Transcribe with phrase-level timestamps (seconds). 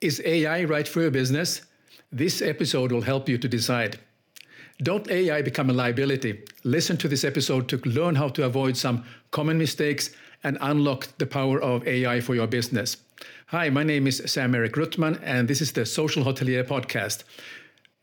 [0.00, 1.62] Is AI right for your business?
[2.12, 3.98] This episode will help you to decide.
[4.80, 6.44] Don't AI become a liability?
[6.62, 10.10] Listen to this episode to learn how to avoid some common mistakes
[10.44, 12.98] and unlock the power of AI for your business.
[13.46, 17.24] Hi, my name is Sam Erik Ruttman, and this is the Social Hotelier podcast.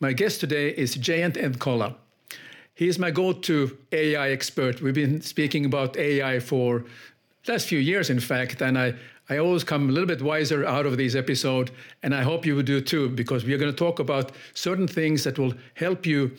[0.02, 1.96] My guest today is Jayanth N Kolla.
[2.73, 4.82] He is my go-to AI expert.
[4.82, 6.84] We've been speaking about AI for
[7.48, 8.96] last few years, in fact, and I,
[9.29, 11.71] I always come a little bit wiser out of these episodes,
[12.03, 14.88] and I hope you will do too, because we are going to talk about certain
[14.88, 16.31] things that will help you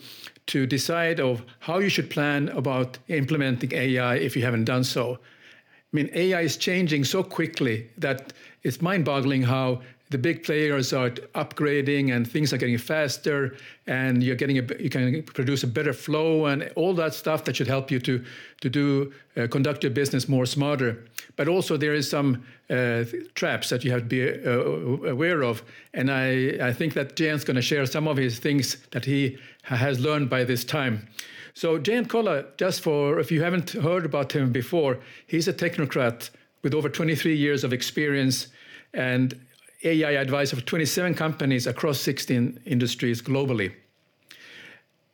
[0.47, 5.15] to decide of how you should plan about implementing AI if you haven't done so.
[5.15, 8.31] I mean, AI is changing so quickly that
[8.63, 13.57] it's mind-boggling how the big players are upgrading and things are getting faster
[13.87, 17.55] and you're getting a you can produce a better flow and all that stuff that
[17.55, 18.23] should help you to
[18.61, 21.05] to do uh, conduct your business more smarter.
[21.35, 23.03] But also there is some uh,
[23.35, 25.63] traps that you have to be uh, aware of.
[25.93, 29.37] And i i think that Jayanth's going to share some of his things that he
[29.63, 31.07] has learned by this time.
[31.53, 36.29] So Jayanth Kolla just for if you haven't heard about him before, he's a technocrat
[36.63, 38.47] with over 23 years of experience.
[38.93, 39.39] And
[39.83, 43.73] AI advisor for 27 companies across 16 industries globally.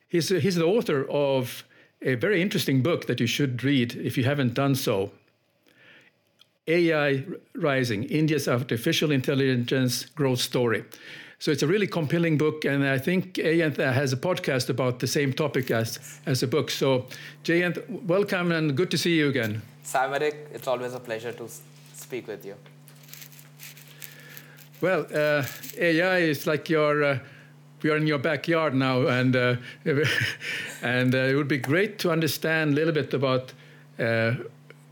[0.08, 1.64] He's, he's the author of
[2.02, 5.12] a very interesting book that you should read if you haven't done so.
[6.68, 10.86] AI Rising India's Artificial Intelligence Growth Story.
[11.40, 15.08] So it's a really compelling book, and I think Jayanth has a podcast about the
[15.08, 16.72] same topic as, as a book.
[16.72, 17.08] So,
[17.44, 19.62] Jayanth, welcome and good to see you again.
[19.84, 21.50] Sam Erik, it's always a pleasure to
[21.94, 22.56] speak with you.
[24.84, 25.46] Well, uh,
[25.78, 27.04] AI is like your.
[27.06, 27.20] Uh,
[27.84, 29.56] we are in your backyard now, and uh,
[30.82, 33.54] and uh, it would be great to understand a little bit about
[33.98, 34.34] uh,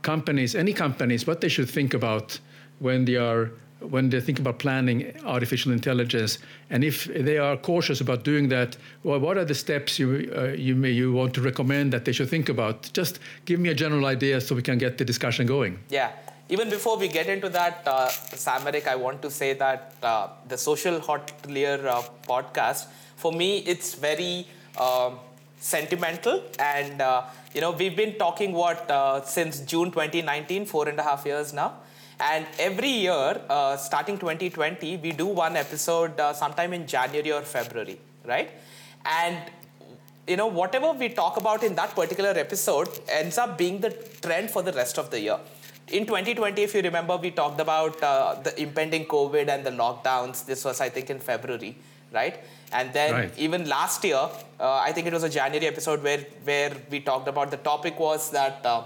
[0.01, 2.39] companies, any companies, what they should think about
[2.79, 7.99] when they are when they think about planning artificial intelligence, and if they are cautious
[7.99, 11.41] about doing that, well, what are the steps you uh, you may you want to
[11.41, 12.89] recommend that they should think about?
[12.93, 15.79] Just give me a general idea so we can get the discussion going.
[15.89, 16.11] Yeah.
[16.51, 18.11] Even before we get into that, uh,
[18.85, 24.45] I want to say that uh, the Social Hotelier uh, podcast, for me, it's very
[24.77, 25.19] um,
[25.61, 26.43] sentimental.
[26.59, 27.23] And, uh,
[27.55, 31.53] you know, we've been talking what, uh, since June 2019, four and a half years
[31.53, 31.75] now.
[32.19, 37.43] And every year, uh, starting 2020, we do one episode uh, sometime in January or
[37.43, 38.51] February, right?
[39.05, 39.37] And
[40.27, 43.91] you know, whatever we talk about in that particular episode ends up being the
[44.21, 45.39] trend for the rest of the year
[45.87, 50.45] in 2020, if you remember, we talked about uh, the impending COVID and the lockdowns.
[50.45, 51.75] This was, I think, in February,
[52.13, 52.39] right?
[52.71, 53.33] And then right.
[53.37, 57.27] even last year, uh, I think it was a January episode where where we talked
[57.27, 58.83] about the topic was that uh,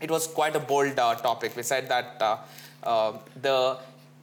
[0.00, 1.54] it was quite a bold uh, topic.
[1.56, 2.36] We said that uh,
[2.82, 3.78] uh, the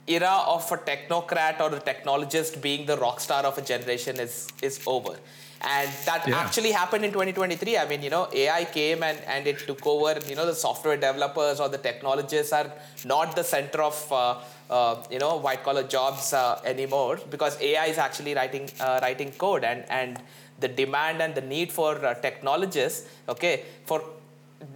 [0.07, 4.49] era of a technocrat or a technologist being the rock star of a generation is
[4.61, 5.15] is over
[5.61, 6.39] and that yeah.
[6.39, 10.19] actually happened in 2023 i mean you know ai came and, and it took over.
[10.27, 12.71] You know the software developers or the technologists are
[13.05, 17.85] not the center of uh, uh, you know white collar jobs uh, anymore because ai
[17.85, 19.63] is actually writing uh, writing code.
[19.63, 20.21] And and
[20.59, 24.03] the demand and the need for uh, technologists okay for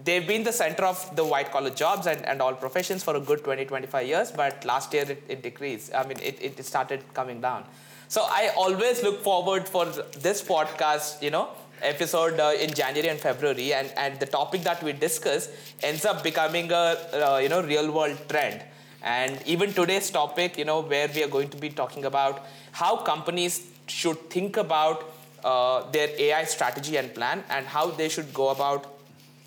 [0.06, 3.20] they've been the center of the white collar jobs and, and all professions for a
[3.20, 4.32] good 20 25 years.
[4.32, 5.94] But last year it, it decreased.
[5.94, 7.66] I mean it, it started coming down
[8.13, 9.85] so I always look forward for
[10.25, 11.47] this podcast, you know,
[11.81, 15.50] episode uh, in January and February, and, and the topic that we discuss
[15.81, 18.62] ends up becoming a uh, you know real world trend.
[19.01, 22.97] And even today's topic, you know, where we are going to be talking about how
[22.97, 25.12] companies should think about
[25.44, 28.94] uh, their AI strategy and plan, and how they should go about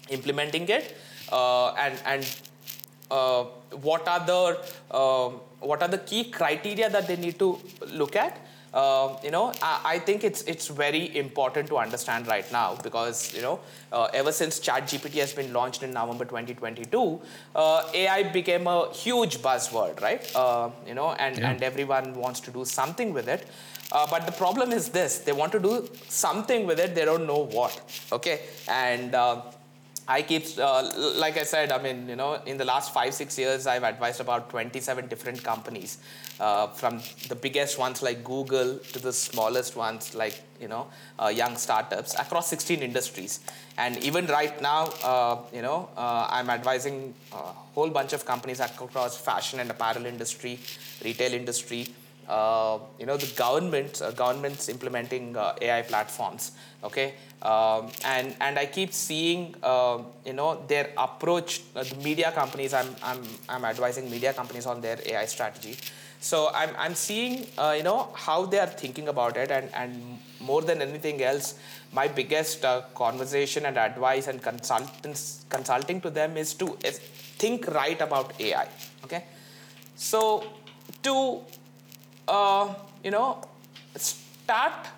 [0.08, 0.96] implementing it,
[1.30, 2.36] uh, and and
[3.12, 3.44] uh,
[3.90, 4.58] what are the
[4.90, 5.28] uh,
[5.60, 7.60] what are the key criteria that they need to
[7.92, 8.42] look at
[8.74, 13.34] uh, you know, I, I, think it's it's very important to understand right now because
[13.34, 13.60] you know,
[13.92, 17.20] uh, ever since ChatGPT has been launched in November 2022,
[17.54, 20.30] uh, AI became a huge buzzword, right?
[20.34, 21.50] Uh, you know, and yeah.
[21.50, 23.46] and everyone wants to do something with it.
[23.92, 27.26] Uh, but the problem is this: they want to do something with it, they don't
[27.26, 27.80] know what.
[28.12, 29.42] Okay, and uh,
[30.08, 33.36] I keep, uh, like I said, I mean, you know, in the last five, six
[33.36, 35.98] years, I've advised about 27 different companies,
[36.38, 40.86] uh, from the biggest ones like Google to the smallest ones like, you know,
[41.18, 43.40] uh, young startups across 16 industries.
[43.78, 47.36] And even right now, uh, you know, uh, I'm advising a
[47.74, 50.60] whole bunch of companies across fashion and apparel industry,
[51.04, 51.88] retail industry,
[52.28, 56.52] uh, you know the government uh, governments implementing uh, AI platforms
[56.82, 62.32] okay um, and and I keep seeing uh, you know their approach uh, the media
[62.32, 65.76] companies I'm, I'm I'm advising media companies on their AI strategy
[66.20, 70.18] So I'm, I'm seeing, uh, you know, how they are thinking about it, and, and
[70.40, 71.54] more than anything else,
[71.92, 76.98] my biggest uh, conversation and advice and consultants consulting to them is to is
[77.38, 78.66] think right about AI.
[79.04, 79.24] Okay,
[79.94, 80.44] so
[81.02, 81.40] to
[82.28, 83.42] uh, you know
[83.96, 84.88] start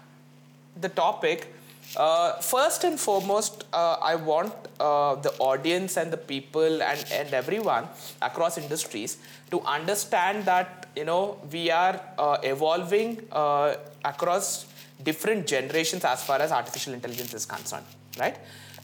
[0.81, 1.55] the topic.
[1.97, 7.33] Uh, first and foremost, uh, I want uh, the audience and the people and, and
[7.33, 7.89] everyone
[8.21, 9.17] across industries
[9.51, 14.67] to understand that you know we are uh, evolving uh, across
[15.03, 17.87] different generations as far as artificial intelligence is concerned,
[18.19, 18.37] right?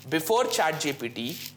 [0.08, 1.50] Before ChatGPT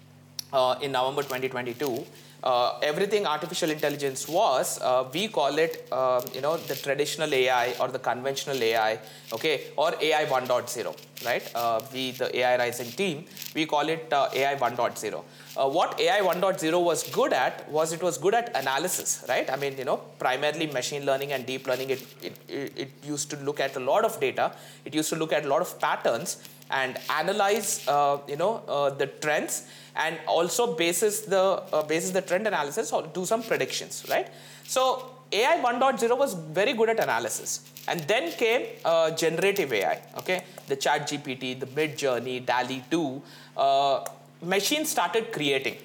[0.81, 2.06] in November 2022,
[2.47, 7.75] uh, everything artificial intelligence was, uh, we call it, uh, you know, the traditional AI
[7.81, 8.99] or the conventional AI,
[9.33, 10.95] okay, or AI 1.0,
[11.25, 11.51] right?
[11.53, 15.23] Uh, we, the AI Rising team, we call it uh, AI 1.0.
[15.57, 19.49] Uh, what AI 1.0 was good at was it was good at analysis, right?
[19.49, 23.38] I mean, you know, primarily machine learning and deep learning, it, it, it used to
[23.38, 24.53] look at a lot of data.
[24.85, 26.38] It used to look at a lot of patterns
[26.69, 32.22] and analyze, uh, you know, uh, the trends and also basis the uh, basis the
[32.22, 34.28] trend analysis or do some predictions, right?
[34.64, 37.62] So AI 1.0 was very good at analysis.
[37.88, 40.44] And then came uh, generative AI, okay?
[40.68, 43.22] The ChatGPT, the Midjourney, DALL-E 2.
[43.56, 44.06] Uh,
[44.42, 45.78] machines started creating.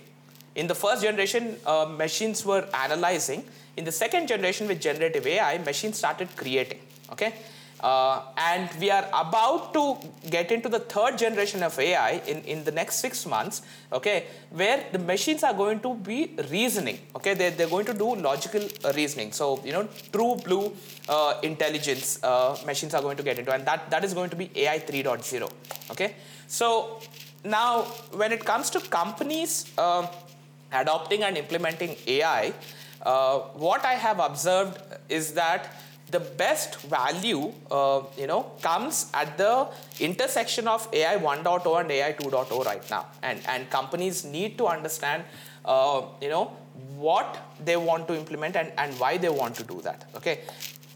[0.54, 3.44] In the first generation, uh, machines were analyzing.
[3.76, 6.80] In the second generation with generative AI, machines started creating,
[7.10, 7.34] okay?
[7.82, 9.96] Uh, and we are about to
[10.30, 13.62] get into the third generation of AI in, in the next six months,
[13.92, 18.14] okay, where the machines are going to be reasoning, okay, they're, they're going to do
[18.14, 19.32] logical uh, reasoning.
[19.32, 20.72] So, you know, true blue
[21.08, 24.36] uh, intelligence uh, machines are going to get into, and that, that is going to
[24.36, 25.50] be AI 3.0,
[25.90, 26.14] okay.
[26.46, 27.00] So,
[27.44, 27.82] now
[28.12, 30.06] when it comes to companies uh,
[30.72, 32.52] adopting and implementing AI,
[33.04, 35.74] uh, what I have observed is that
[36.12, 39.66] the best value, uh, you know, comes at the
[39.98, 43.06] intersection of AI 1.0 and AI 2.0 right now.
[43.22, 45.24] And, and companies need to understand,
[45.64, 46.44] uh, you know,
[46.96, 50.04] what they want to implement and, and why they want to do that.
[50.14, 50.40] Okay.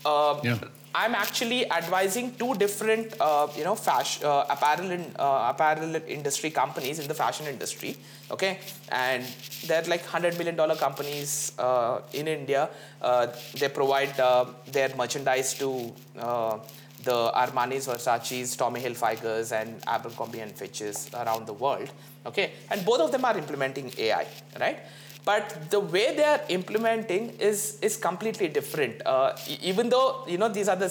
[0.05, 0.59] Uh, yeah.
[0.95, 6.51] I'm actually advising two different, uh, you know, fashion, uh, apparel, in, uh, apparel industry
[6.51, 7.97] companies in the fashion industry.
[8.31, 8.59] Okay,
[8.91, 9.25] and
[9.67, 12.71] they're like hundred million dollar companies uh, in India.
[13.01, 13.27] Uh,
[13.59, 21.09] they provide uh, their merchandise to the Armani's, Versace's, Tommy Hilfigers, and Abercrombie and Fitch's
[21.15, 21.89] around the world.
[22.25, 24.27] Okay, and both of them are implementing AI,
[24.59, 24.79] right?
[25.27, 29.03] But the way they are implementing is is completely different.
[29.05, 29.37] Uh,
[29.71, 30.91] even though you know these are the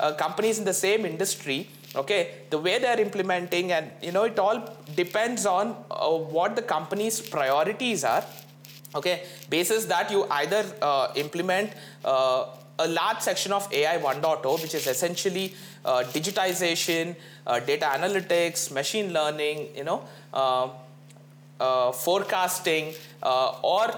[0.00, 1.58] uh, companies in the same industry,
[2.02, 2.20] okay,
[2.50, 4.58] the way they are implementing and you know it all
[4.96, 8.24] depends on uh, what the company's priorities are.
[8.92, 11.70] Okay, basis that you either uh, implement
[12.04, 12.46] uh,
[12.80, 17.14] a large section of AI 1.0, which is essentially uh, digitization,
[17.66, 20.00] data analytics, machine learning, you know
[21.92, 23.92] forecasting uh, or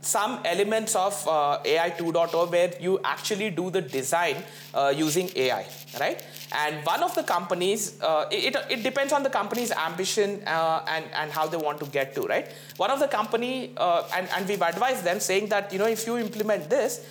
[0.00, 4.36] some elements of uh, AI 2.0 where you actually do the design
[4.72, 5.66] uh, using AI,
[5.98, 6.24] right?
[6.52, 11.04] And one of the companies, uh, it, it depends on the company's ambition uh, and,
[11.14, 12.50] and how they want to get to, right?
[12.76, 16.16] One of the company, and, and we've advised them saying that, you know, if you
[16.16, 17.04] implement this,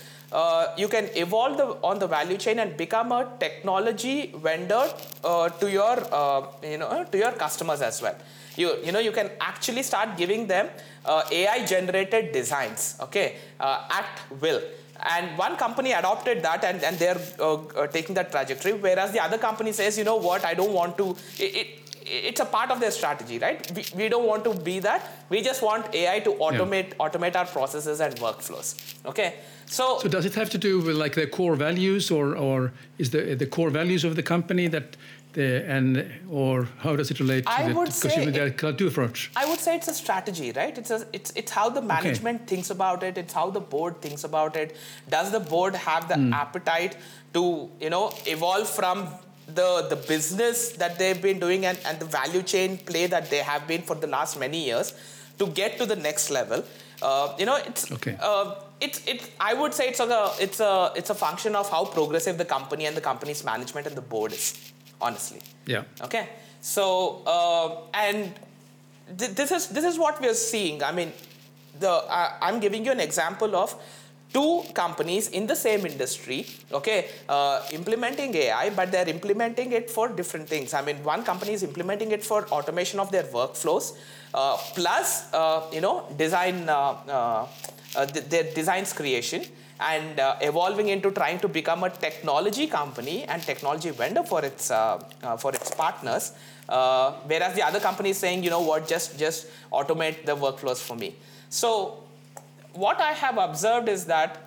[0.77, 4.89] you can evolve the, on the value chain and become a technology vendor
[5.23, 5.97] to your,
[6.63, 8.15] you know, to your customers as well
[8.57, 10.69] you, you know, you can actually start giving them
[11.05, 14.07] uh, AI generated designs, okay, uh, at
[14.41, 14.61] will.
[14.99, 19.19] And one company adopted that and, and they're uh, uh, taking that trajectory, whereas the
[19.19, 21.15] other company says, you know what, I don't want to.
[21.37, 21.67] It, it,
[22.09, 23.69] it's a part of their strategy, right?
[23.75, 25.25] We, we don't want to be that.
[25.29, 27.05] We just want AI to automate yeah.
[27.05, 28.75] automate our processes and workflows.
[29.05, 29.35] Okay.
[29.65, 33.09] So, so does it have to do with like the core values, or or is
[33.09, 34.95] the the core values of the company that
[35.37, 35.87] the, and
[36.29, 39.31] or how does it relate to I the, would say it, two approach?
[39.35, 40.75] I would say it's a strategy, right?
[40.81, 42.55] It's a, it's it's how the management okay.
[42.55, 43.17] thinks about it.
[43.17, 44.75] It's how the board thinks about it.
[45.15, 46.33] Does the board have the mm.
[46.33, 46.97] appetite
[47.35, 49.07] to you know evolve from
[49.59, 53.43] the the business that they've been doing and, and the value chain play that they
[53.51, 54.93] have been for the last many years
[55.37, 56.63] to get to the next level?
[57.01, 58.15] Uh, you know, it's okay.
[58.19, 61.85] Uh, it's it's I would say it's a it's a it's a function of how
[61.85, 65.41] progressive the company and the company's management and the board is honestly.
[65.65, 65.83] Yeah.
[66.01, 66.29] Okay.
[66.61, 68.33] So uh, and
[69.17, 70.83] th- this is this is what we are seeing.
[70.83, 71.13] I mean,
[71.79, 73.75] the uh, I'm giving you an example of
[74.33, 80.09] two companies in the same industry okay uh, implementing ai but they're implementing it for
[80.09, 83.95] different things i mean one company is implementing it for automation of their workflows
[84.33, 89.43] uh, plus uh, you know design uh, uh, th- their designs creation
[89.79, 94.71] and uh, evolving into trying to become a technology company and technology vendor for its
[94.71, 96.33] uh, uh, for its partners
[96.69, 98.87] uh, whereas the other company is saying you know what?
[98.87, 101.15] Just just automate the workflows for me.
[101.49, 102.03] So
[102.73, 104.37] what i have observed is that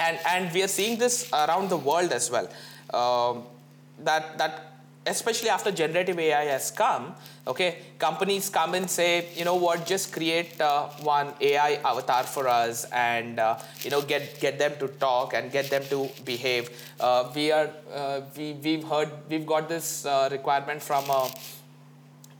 [0.00, 2.48] and and we are seeing this around the world as well
[2.92, 3.44] um,
[4.00, 4.71] that that
[5.06, 7.14] especially after generative AI has come,
[7.46, 12.46] okay, companies come and say, you know what, just create uh, one AI avatar for
[12.48, 16.70] us and uh, you know get get them to talk and get them to behave.
[17.00, 21.30] Uh, we are uh, we we've heard we've got this uh, requirement from a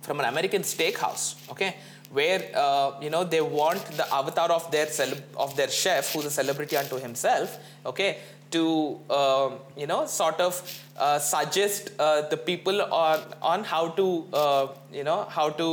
[0.03, 1.77] from an American steakhouse, okay,
[2.11, 6.27] where uh, you know they want the avatar of their cele- of their chef, who's
[6.27, 8.19] a celebrity unto himself, okay,
[8.57, 10.61] to um, you know sort of
[10.99, 15.69] uh, suggest uh, the people on on how to uh, you know how to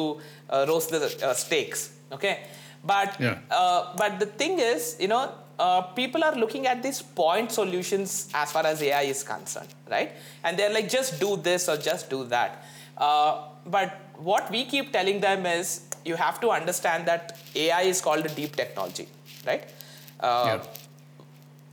[0.49, 2.35] uh, roast the uh, steaks, okay,
[2.83, 3.37] but Yeah.
[4.01, 5.23] but the thing is, you know.
[5.95, 10.11] people are looking at these point solutions as far as AI is concerned, right?
[10.43, 12.51] And they're like, just do this or just do that.
[13.75, 13.89] but
[14.29, 18.33] what we keep telling them is you have to understand that AI is called a
[18.39, 19.07] deep technology,
[19.49, 19.63] right?
[20.19, 20.63] Uh, Yeah.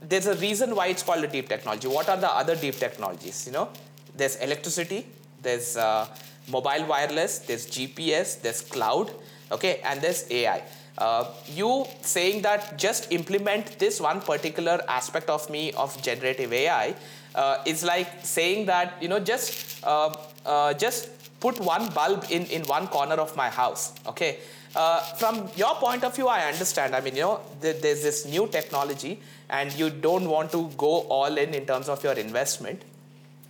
[0.09, 1.89] There's a reason why it's called a deep technology.
[1.89, 3.47] What are the other deep technologies?
[3.47, 3.69] You know,
[4.17, 5.07] there's electricity,
[5.43, 6.07] there's uh,
[6.49, 9.11] mobile wireless, there's GPS, there's cloud,
[9.51, 10.63] okay, and there's AI.
[10.99, 16.95] Uh, you saying that just implement this one particular aspect of me of generative AI
[17.35, 20.15] uh, is like saying that you know just uh,
[20.47, 21.11] uh, just
[21.41, 24.39] put one bulb in, in one corner of my house okay
[24.76, 26.95] uh, from your point of view i understand.
[26.95, 30.92] I mean you know th- there's this new technology and you don't want to go
[31.16, 32.83] all in in terms of your investment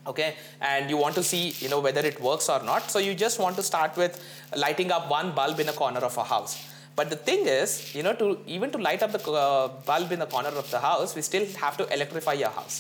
[0.07, 0.35] okay?
[0.61, 2.91] And you want to see you know whether it works or not.
[2.91, 4.23] So you just want to start with
[4.57, 6.57] lighting up one bulb in a corner of a house.
[6.95, 10.21] But the thing is you know to even to light up the uh, bulb in
[10.21, 12.77] the corner of the house we still have to electrify your house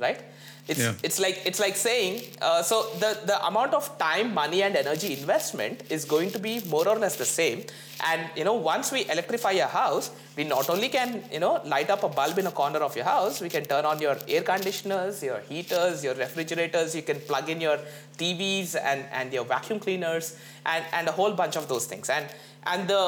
[0.00, 0.20] right
[0.68, 0.92] it's, Yeah.
[1.02, 5.10] it's like it's like saying uh, so the, the amount of time money and energy
[5.18, 7.62] investment is going to be more or less the same
[8.10, 11.88] and you know once we electrify your house we not only can you know light
[11.94, 14.42] up a bulb in a corner of your house we can turn on your air
[14.42, 17.78] conditioners your heaters your refrigerators you can plug in your
[18.18, 22.26] tvs and, and your vacuum cleaners and, and a whole bunch of those things and
[22.66, 23.02] and the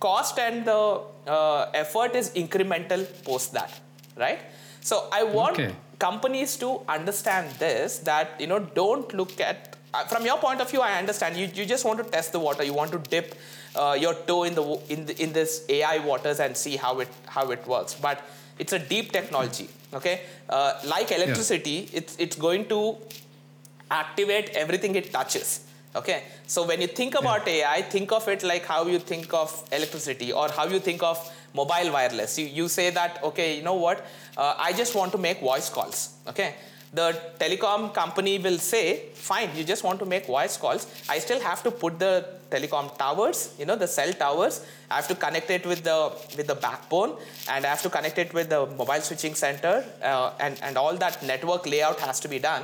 [0.00, 3.72] cost and the uh, effort is incremental post that
[4.16, 4.40] right
[4.80, 5.74] so i want Okay.
[5.98, 10.70] Companies to understand this that you know don't look at uh, from your point of
[10.70, 11.36] view i understand.
[11.36, 12.64] You, you just want to test the water.
[12.64, 13.34] You want to dip
[13.76, 17.08] uh, your toe in the in the, in this ai waters and see how it
[17.26, 17.94] how it works.
[17.94, 18.26] But
[18.58, 20.22] it's a deep technology okay?
[20.48, 22.96] Uh, like electricity it's it's going to
[23.90, 26.24] activate everything it touches okay?
[26.46, 30.32] So when you think about ai think of it like how you think of electricity
[30.32, 31.18] or how you think of
[31.54, 32.38] mobile wireless.
[32.38, 34.04] You, you say that okay you know what?
[34.36, 36.54] Uh, i just want to make voice calls okay?
[36.92, 40.86] The telecom company will say fine you just want to make voice calls.
[41.08, 44.64] I still have to put the telecom towers you know the cell towers.
[44.90, 47.16] I have to connect it with the with the backbone
[47.48, 50.94] and i have to connect it with the mobile switching center uh, and and all
[51.04, 52.62] that network layout has to be done.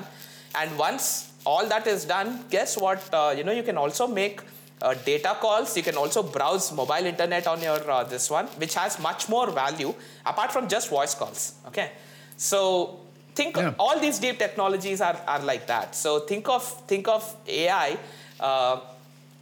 [0.55, 3.03] And once all that is done, guess what?
[3.13, 4.41] Uh, you know, you can also make
[4.83, 5.77] uh, data calls.
[5.77, 9.51] You can also browse mobile internet on your uh, this one, which has much more
[9.51, 9.95] value
[10.27, 11.55] apart from just voice calls.
[11.69, 11.91] Okay,
[12.37, 13.01] so
[13.35, 13.75] think Yeah.
[13.79, 15.95] all these deep technologies are, are like that.
[15.95, 17.99] So think of think of AI
[18.41, 18.81] uh,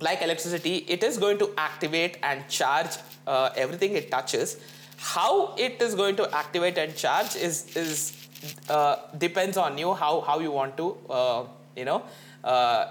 [0.00, 0.76] like electricity.
[0.88, 2.90] It is going to activate and charge
[3.26, 4.56] uh, everything it touches.
[4.96, 8.12] How it is going to activate and charge is is
[8.68, 11.44] uh, depends on you how how you want to uh,
[11.76, 12.02] you know
[12.44, 12.86] uh,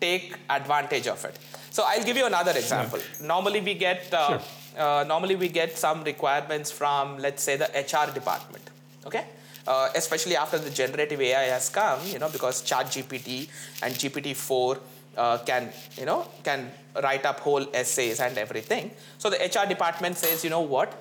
[0.00, 1.38] take advantage of it.
[1.76, 3.00] So I'll give you another example.
[3.20, 4.40] Normally we get uh, Sure.
[4.84, 8.64] uh, normally we get some requirements from let's say the HR department.
[9.08, 9.24] Okay.
[9.66, 13.48] Uh, especially after the generative AI has come, you know, because ChatGPT
[13.82, 14.78] and GPT-4
[15.16, 16.70] uh, can, you know, can
[17.02, 18.90] write up whole essays and everything.
[19.18, 20.92] So the HR department says, you know what,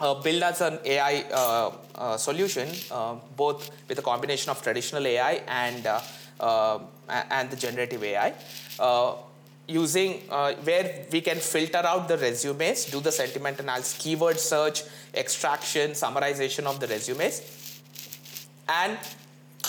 [0.00, 5.04] uh, build us an AI uh, uh, solution, uh, both with a combination of traditional
[5.06, 6.00] AI and uh,
[6.38, 8.34] uh, and the generative AI,
[9.68, 14.82] using uh, where we can filter out the resumes, do the sentiment analysis, keyword search,
[15.14, 17.80] extraction, summarization of the resumes,
[18.68, 18.98] and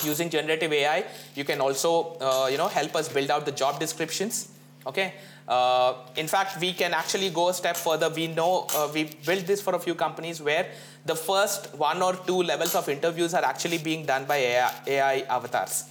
[0.04, 3.80] using generative AI, you can also uh, you know help us build out the job
[3.80, 4.52] descriptions.
[4.86, 5.14] Okay.
[5.48, 8.10] Uh, in fact, we can actually go a step further.
[8.10, 10.68] We know uh, we built this for a few companies where
[11.06, 15.20] the first one or two levels of interviews are actually being done by AI, AI
[15.30, 15.86] avatars.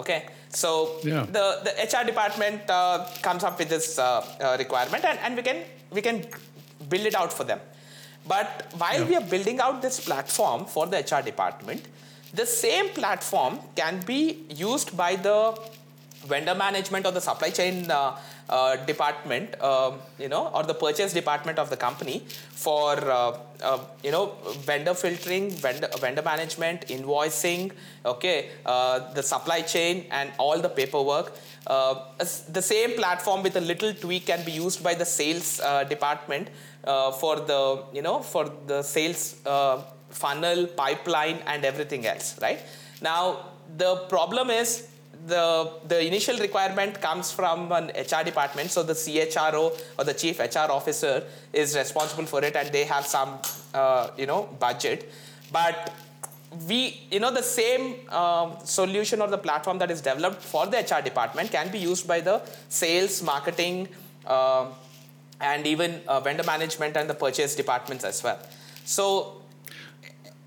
[0.00, 0.68] Okay, so
[1.04, 1.26] Yeah.
[1.36, 5.42] the, the HR department uh, comes up with this uh, uh, requirement, and, and we
[5.42, 5.58] can
[5.90, 6.24] we can
[6.88, 7.60] build it out for them.
[8.26, 9.08] But while yeah.
[9.10, 11.82] we are building out this platform for the HR department,
[12.32, 15.38] the same platform can be used by the
[16.32, 18.16] vendor management or the supply chain uh,
[18.48, 22.94] uh, department, uh, you know, or the purchase department of the company for,
[23.62, 27.72] uh, uh, you know, vendor filtering, vendor, vendor management, invoicing,
[28.04, 31.32] okay, uh, the supply chain and all the paperwork.
[31.66, 36.48] the same platform with a little tweak can be used by the sales department
[37.20, 39.36] for the, you know, for the sales
[40.10, 42.60] funnel, pipeline, and everything else, right?
[43.00, 44.89] Now, the problem is
[45.26, 50.38] the, the initial requirement comes from an HR department, so the CHRO or the chief
[50.38, 53.38] HR officer is responsible for it, and they have some,
[53.74, 55.10] uh, you know, budget.
[55.52, 55.92] But
[56.66, 60.78] we, you know, the same uh, solution or the platform that is developed for the
[60.78, 63.88] HR department can be used by the sales, marketing,
[64.26, 64.66] uh,
[65.40, 68.38] and even uh, vendor management and the purchase departments as well.
[68.84, 69.40] So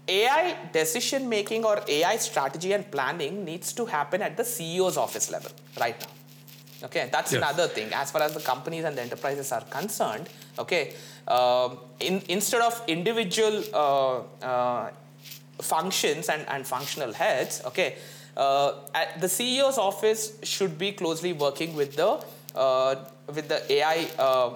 [0.08, 5.32] AI decision making or AI strategy and planning needs to happen at the CEO's office
[5.32, 6.88] level right now.
[6.88, 7.42] Okay, that's yes.
[7.42, 7.94] another thing.
[7.94, 10.28] As far as the companies and the enterprises are concerned,
[10.60, 10.94] okay,
[11.28, 11.70] uh,
[12.02, 14.90] in, instead of individual uh, uh,
[15.62, 17.96] functions and, and functional heads, okay,
[18.36, 18.74] uh,
[19.20, 22.22] the CEO's office should be closely working with the
[22.56, 22.96] uh,
[23.28, 24.52] with the AI uh,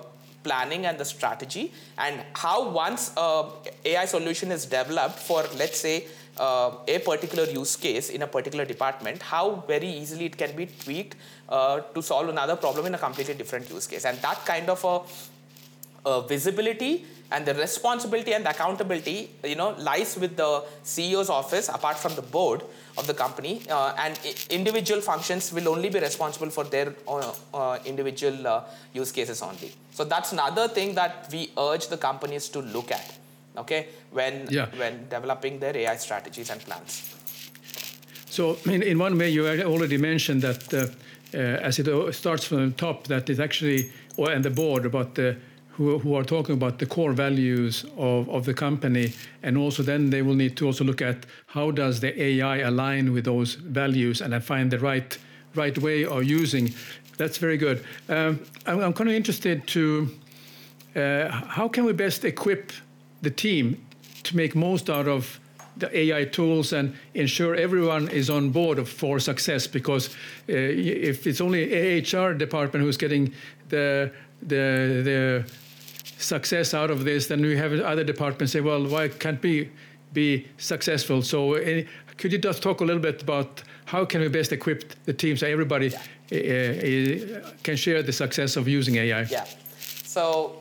[0.48, 1.66] planning and the strategy
[1.98, 3.50] and how once uh,
[3.94, 5.98] AI solution is developed for let's say
[6.40, 10.66] uh, a particular use case in a particular department, how very easily it can be
[10.66, 11.16] tweaked
[11.50, 14.06] uh, to solve another problem in a completely different use case.
[14.06, 15.02] And that kind of a,
[16.12, 16.94] a visibility
[17.32, 22.16] and the responsibility and the accountability you know lies with the ceo's office apart from
[22.16, 22.62] the board
[22.98, 27.80] of the company uh, and individual functions will only be responsible for their uh, uh,
[27.86, 32.60] individual uh, use cases only so that's another thing that we urge the companies to
[32.60, 33.14] look at
[33.58, 34.68] okay when yeah.
[34.78, 37.14] when developing their ai strategies and plans
[38.30, 40.88] so in, in one way you already mentioned that uh,
[41.34, 45.16] uh, as it starts from the top that is actually or and the board about
[45.16, 45.36] the
[45.78, 49.14] who, who are talking about the core values of, of the company
[49.44, 53.14] and also then they will need to also look at how does the AI align
[53.14, 55.18] with those values and find the right
[55.56, 56.74] right way of using.
[57.18, 57.84] That's very good.
[58.10, 60.10] Um, I'm, I'm, kind of interested to
[60.96, 62.72] uh, how can we best equip
[63.24, 63.84] the team
[64.24, 65.40] to make most out of
[65.78, 71.42] the AI tools and ensure everyone is on board for success because uh, if it's
[71.42, 73.34] only HR department who's getting
[73.70, 74.12] the
[74.42, 75.52] the the
[76.18, 79.70] success out of this, then we have other departments say, well, why can't we
[80.14, 81.22] be successful?
[81.22, 81.84] So uh,
[82.18, 85.38] could you just talk a little bit about how can we best equip the team
[85.38, 85.94] so everybody
[86.30, 87.44] yeah.
[87.44, 89.22] uh, can share the success of using AI?
[89.24, 89.46] Yeah.
[90.04, 90.60] So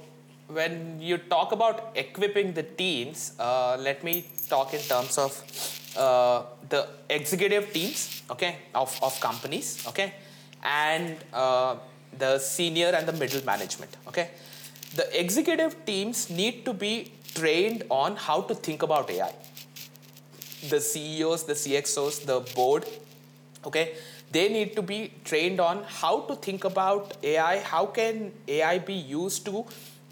[0.48, 5.32] when you talk about equipping the teams, uh, let me talk in terms of
[5.96, 10.14] uh, the executive teams, okay, of, of companies, okay,
[10.62, 11.76] and uh,
[12.18, 14.30] the senior and the middle management, okay
[14.96, 19.32] the executive teams need to be trained on how to think about AI.
[20.70, 22.87] The CEOs, the CXOs, the board,
[23.64, 23.94] okay,
[24.30, 28.94] they need to be trained on how to think about AI, how can AI be
[28.94, 29.64] used to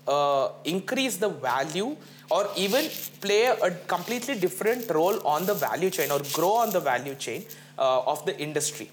[0.06, 1.96] uh, increase the value
[2.30, 2.88] or even
[3.20, 7.44] play a completely different role on the value chain or grow on the value chain
[7.78, 8.90] uh, of the industry.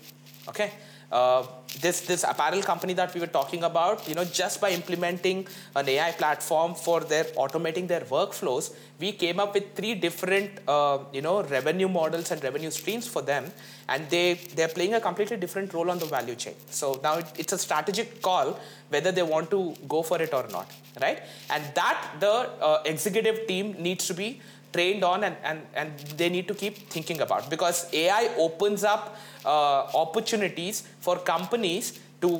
[0.47, 0.71] Okay,
[1.12, 1.45] uh,
[1.79, 5.88] this this apparel company that we were talking about, you know, just by implementing an
[5.88, 11.21] AI platform for their automating their workflows, we came up with three different uh, you
[11.21, 13.51] know revenue models and revenue streams for them,
[13.88, 16.55] and they they're playing a completely different role on the value chain.
[16.69, 20.45] So now it, it's a strategic call whether they want to go for it or
[20.49, 20.69] not,
[21.01, 21.21] right?
[21.49, 24.41] And that the uh, executive team needs to be
[24.73, 29.17] trained on and, and, and they need to keep thinking about because AI opens up
[29.45, 32.39] uh, opportunities for companies to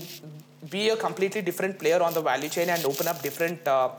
[0.70, 3.90] be a completely different player on the value chain and open up different uh,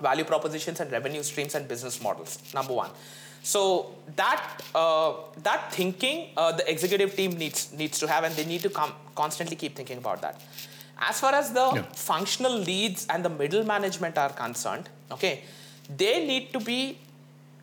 [0.00, 2.38] value propositions and revenue streams and business models.
[2.52, 2.90] Number one.
[3.42, 8.46] So that uh, that thinking uh, the executive team needs needs to have, and they
[8.46, 10.40] need to come constantly keep thinking about that.
[10.98, 11.82] As far as the yeah.
[11.92, 15.42] functional leads and the middle management are concerned, okay,
[15.94, 16.98] they need to be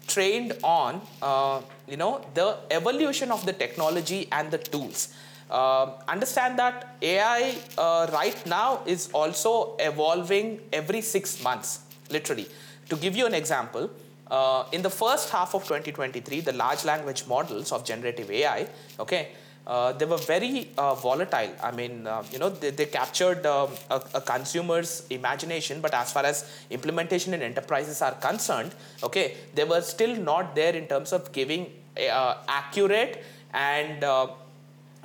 [0.08, 5.14] trained on uh, you know the evolution of the technology and the tools.
[5.50, 12.48] Uh, understand that AI uh, right now is also evolving every six months, literally.
[12.88, 13.90] To give you an example,
[14.32, 19.30] uh, in the first half of 2023, the large language models of generative AI, okay,
[19.72, 21.52] uh, they were very uh, volatile.
[21.64, 26.12] I mean, uh, you know, they, they captured um, a, a, consumer's imagination, but as
[26.12, 26.38] far as
[26.70, 31.68] implementation in enterprises are concerned, okay, they were still not there in terms of giving
[31.98, 34.28] uh, accurate and uh,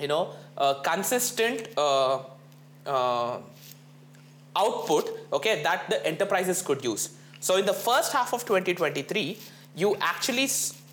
[0.01, 1.69] you know uh, consistent
[4.57, 7.11] output, okay, that the enterprises could use.
[7.39, 9.37] So in the first half of 2023,
[9.77, 10.47] you actually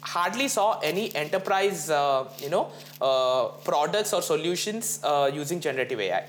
[0.04, 2.68] hardly saw any enterprise, uh, you know,
[3.00, 6.24] uh, products or solutions uh, using generative AI.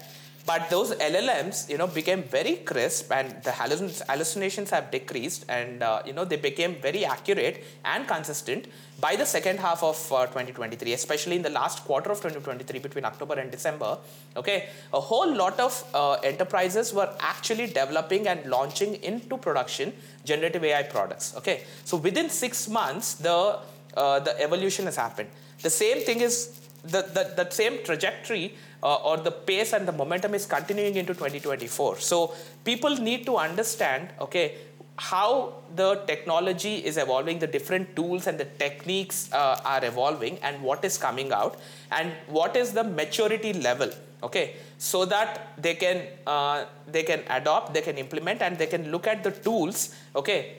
[0.45, 6.03] But those LLMs, you know, became very crisp, and the hallucinations have decreased, and uh,
[6.05, 8.67] you know they became very accurate and consistent
[8.99, 13.05] by the second half of uh, 2023, especially in the last quarter of 2023, between
[13.05, 13.97] October and December.
[14.37, 19.93] Okay, a whole lot of uh, enterprises were actually developing and launching into production
[20.25, 21.35] generative AI products.
[21.37, 23.59] Okay, so within six months, the
[23.97, 25.29] uh, the evolution has happened.
[25.61, 29.91] The same thing is the, the, that same trajectory uh, or the pace and the
[29.91, 31.99] momentum is continuing into 2024.
[31.99, 34.55] So people need to understand, okay,
[34.97, 40.61] how the technology is evolving, the different tools and the techniques uh, are evolving, and
[40.61, 41.59] what is coming out,
[41.91, 43.89] and what is the maturity level.
[44.23, 48.89] Okay, so that they can uh, they can adopt, they can implement, and they can
[48.89, 49.93] look at the tools.
[50.15, 50.57] Okay,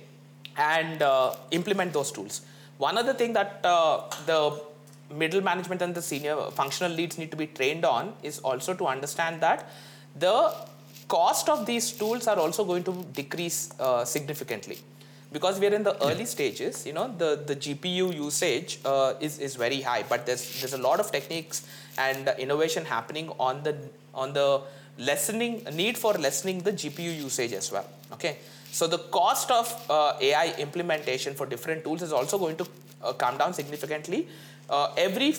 [0.56, 2.42] and uh, implement those tools.
[2.76, 4.60] One other thing that uh, the
[5.10, 8.86] middle management and the senior functional leads need to be trained on is also to
[8.86, 9.68] understand that
[10.18, 10.54] the
[11.08, 14.78] cost of these tools are also going to decrease uh, significantly.
[15.32, 19.38] Because we are in the early stages you know the, the gpu usage uh, is,
[19.38, 21.66] is very high but there's there's a lot of techniques
[21.98, 23.76] and innovation happening on the
[24.14, 24.62] on the
[24.98, 28.38] lessening need for lessening the gpu usage as well okay?
[28.70, 32.66] So the cost of uh, ai implementation for different tools is also going to
[33.02, 34.28] uh, come down significantly
[34.70, 35.34] uh, every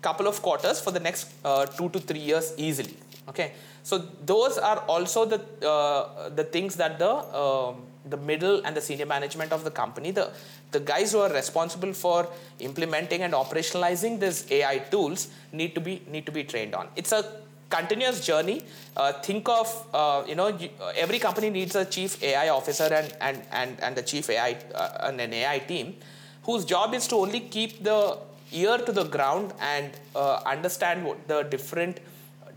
[0.00, 2.96] couple of quarters for the next uh, two to three years easily.
[3.28, 8.76] Okay, so those are also the uh, the things that the um, the middle and
[8.76, 10.32] the senior management of the company, the
[10.72, 16.02] the guys who are responsible for implementing and operationalizing these AI tools need to be
[16.08, 16.88] need to be trained on.
[16.96, 17.22] It's a
[17.70, 18.62] continuous journey.
[18.96, 23.14] Uh, think of uh, you know you, every company needs a chief AI officer and
[23.20, 25.94] and and and the chief AI uh, and an AI team,
[26.42, 28.18] whose job is to only keep the
[28.52, 32.00] ear to the ground and uh, understand what the different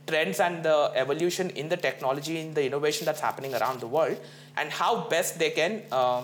[0.08, 4.18] trends and the evolution in the technology, in the innovation that's happening around the world,
[4.58, 6.22] and how best they can uh,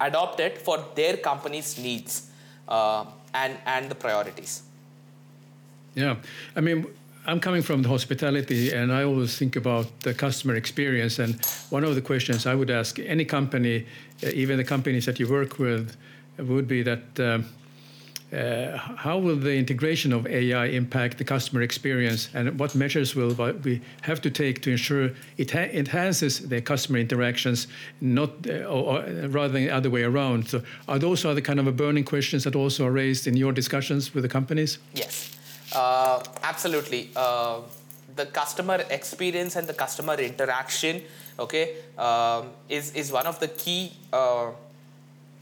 [0.00, 2.30] adopt it for their company's needs
[2.68, 4.62] uh, and, and the priorities.
[5.94, 6.16] Yeah,
[6.54, 6.86] I mean,
[7.26, 11.18] I'm coming from the hospitality, and I always think about the customer experience.
[11.18, 13.86] And one of the questions I would ask any company,
[14.22, 15.96] even the companies that you work with,
[16.38, 17.46] would be that um,
[18.32, 23.80] how will the integration of AI impact the customer experience, and what measures will we
[24.02, 27.68] have to take to ensure it enhances the customer interactions,
[28.00, 30.48] not uh, or, rather than the other way around?
[30.48, 33.52] So, are those are the kind of burning questions that also are raised in your
[33.52, 34.78] discussions with the companies?
[34.94, 35.36] Yes,
[35.74, 37.10] uh, absolutely.
[37.14, 37.60] Uh,
[38.16, 41.02] the customer experience and the customer interaction,
[41.38, 44.50] okay, um, is is one of the key uh,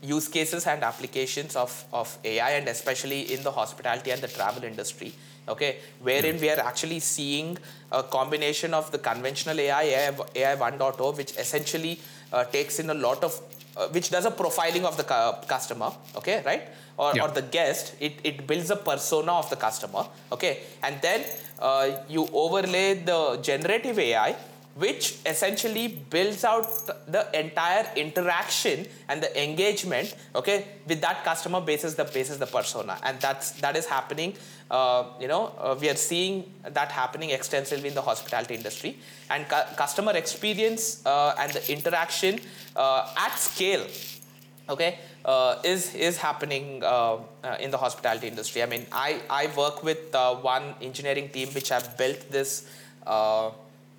[0.02, 4.64] use cases and applications of, of AI and especially in the hospitality and the travel
[4.64, 5.12] industry.
[5.46, 7.58] Okay, wherein we are actually seeing
[7.92, 12.00] a combination of the conventional AI, AI, AI 1.0, which essentially
[12.32, 13.38] uh, takes in a lot of,
[13.76, 16.62] uh, which does a profiling of the cu- customer, okay, right?
[16.96, 17.24] Or, yeah.
[17.24, 20.60] or the guest, it, it builds a persona of the customer, okay?
[20.82, 21.24] And then
[21.58, 24.36] uh, you overlay the generative AI
[24.74, 26.66] which essentially builds out
[27.06, 32.98] the entire interaction and the engagement okay with that customer basis the basis the persona.
[33.02, 34.34] And that's that is happening
[34.70, 38.98] uh, you know uh, we are seeing that happening extensively in the hospitality industry.
[39.30, 42.40] And cu- customer experience uh, and the interaction
[42.74, 43.86] uh, at scale
[44.68, 47.18] okay uh, is is happening uh,
[47.60, 48.62] in the hospitality industry.
[48.62, 52.66] I mean i i work with one engineering team which have built this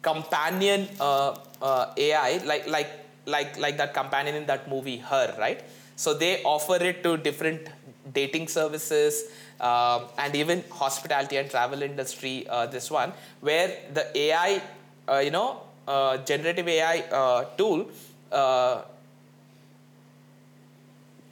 [0.05, 2.91] companion uh, uh, AI, like like
[3.25, 5.63] like like that companion in that movie, Her, right?
[5.95, 7.67] So they offer it to different
[8.13, 9.23] dating services
[9.59, 12.45] um, and even hospitality and travel industry.
[12.47, 14.61] Uh, this one where the AI,
[15.07, 17.87] uh, you know, uh, generative AI uh, tool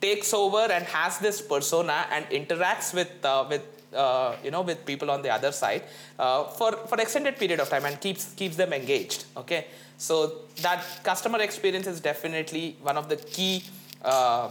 [0.01, 3.12] takes over and has this persona and interacts with
[3.49, 3.63] with
[3.95, 5.84] uh, you know with people on the other side
[6.19, 9.65] uh, for for extended period of time and keeps keeps them engaged okay?
[9.97, 13.63] So that customer experience is definitely one of the key
[14.03, 14.49] uh,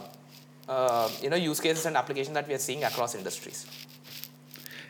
[0.69, 3.67] uh you know use cases and applications that we are seeing across industries.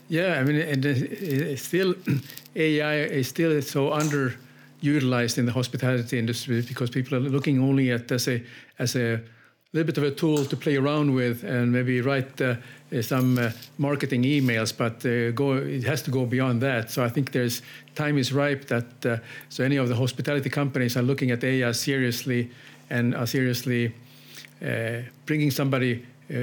[0.09, 1.95] Yeah, I mean, and it's still
[2.57, 8.13] AI is still so underutilized in the hospitality industry because people are looking only at
[8.13, 8.43] as a
[8.79, 9.23] as a
[9.73, 12.55] little bit of a tool to play around with and maybe write uh,
[13.01, 16.91] some uh, marketing emails, but uh, go it has to go beyond that.
[16.91, 17.63] So I think there's
[17.95, 19.17] time is ripe that uh,
[19.49, 22.51] so any of the hospitality companies are looking at AI seriously
[22.91, 23.95] and are seriously
[24.63, 26.35] uh, bringing somebody uh,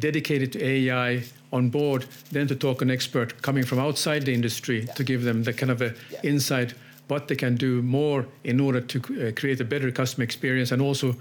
[0.00, 4.80] dedicated to AI on board, then to talk an expert coming from outside the industry
[4.80, 4.94] Yeah.
[4.94, 6.20] to give them the kind of a Yeah.
[6.24, 6.74] insight
[7.06, 10.82] what they can do more in order to uh, create a better customer experience and
[10.82, 11.14] also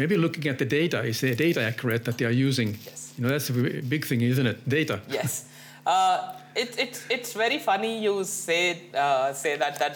[0.00, 3.12] maybe looking at the data is the data accurate that they are using Yes.
[3.16, 3.54] you know that's a
[3.94, 5.32] big thing isn't it data yes.
[5.86, 6.18] Uh,
[6.54, 9.94] it, it, it's very funny you say, uh, say that, that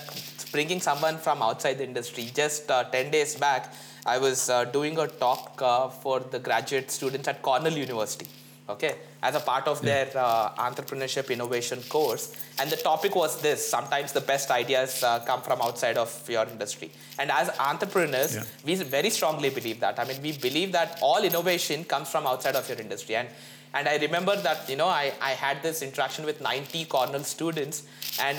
[0.51, 2.31] bringing someone from outside the industry.
[2.35, 3.73] Just uh, 10 days back,
[4.07, 8.27] I was uh, doing a talk uh, for the graduate students at Cornell University,
[8.69, 12.35] okay, as a part of their uh, entrepreneurship innovation course.
[12.59, 16.47] And the topic was this sometimes the best ideas uh, come from outside of your
[16.47, 16.91] industry.
[17.19, 18.45] And as entrepreneurs, Yeah.
[18.65, 19.99] we very strongly believe that.
[19.99, 23.17] I mean, we believe that all innovation comes from outside of your industry.
[23.17, 23.29] And
[23.77, 27.83] and I remember that you know I, I had this interaction with 90 Cornell students,
[28.23, 28.39] and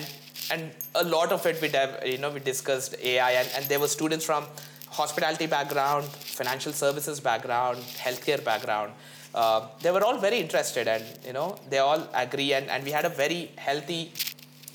[0.50, 1.70] and a lot of it we
[2.10, 4.46] you know we discussed AI, and, and there were students from
[4.90, 8.94] hospitality background, financial services background, healthcare background.
[9.36, 12.92] Uh, they were all very interested, and you know they all agree, and, and we
[12.92, 14.12] had a very healthy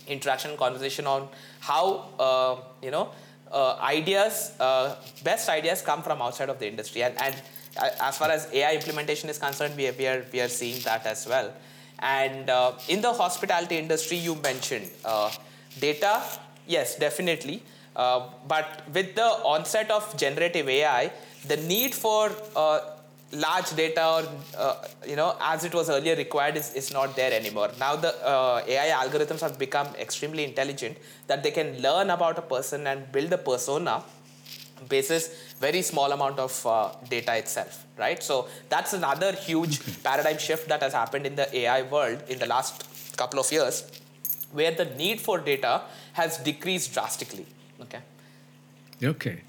[0.07, 1.27] interaction conversation on
[1.61, 1.85] how
[2.19, 3.09] uh, you know
[3.51, 4.95] uh, ideas uh,
[5.25, 7.03] best ideas come from outside of the industry.
[7.03, 7.35] And, and
[7.79, 10.81] uh, as far as ai implementation is concerned we are, we are, we are seeing
[10.83, 11.53] that as well.
[12.01, 12.51] And
[12.89, 14.91] in the hospitality industry you mentioned
[15.79, 16.23] data.
[16.67, 17.63] Yes definitely.
[17.95, 21.13] But with the onset of generative ai
[21.47, 22.81] the need for uh,
[23.33, 24.23] large data or
[24.59, 27.71] uh, you know as it was earlier required is, is not there anymore.
[27.79, 32.43] Now the uh, ai algorithms have become extremely intelligent that they can learn about a
[32.43, 34.03] person and build a persona
[34.89, 35.29] basis
[35.61, 38.23] very small amount of uh, data itself right?
[38.23, 42.47] So that's another huge paradigm shift that has happened in the ai world in the
[42.47, 43.85] last couple of years
[44.53, 45.83] where the need for data
[46.15, 47.47] has decreased drastically
[47.81, 48.01] okay?
[49.03, 49.43] Okay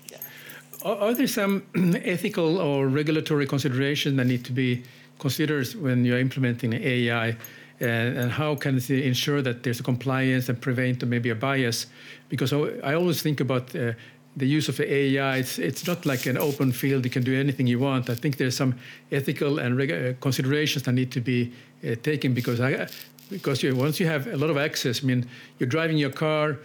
[0.84, 1.64] Are, are there some
[2.04, 4.84] ethical or regulatory considerations that need to be
[5.20, 7.38] considered when you're implementing AI?
[7.80, 11.88] And, and how can it ensure that there's a compliance and prevent maybe a bias?
[12.30, 13.94] Because I always think about uh,
[14.38, 15.38] the use of AI.
[15.38, 18.10] It's, it's not like an open field, you can do anything you want.
[18.10, 18.76] I think there's some
[19.12, 21.52] ethical and reg- uh, considerations that need to be
[21.84, 22.88] uh, taken because, I,
[23.30, 25.28] because you, once you have a lot of access, I mean,
[25.60, 26.60] you're driving your car,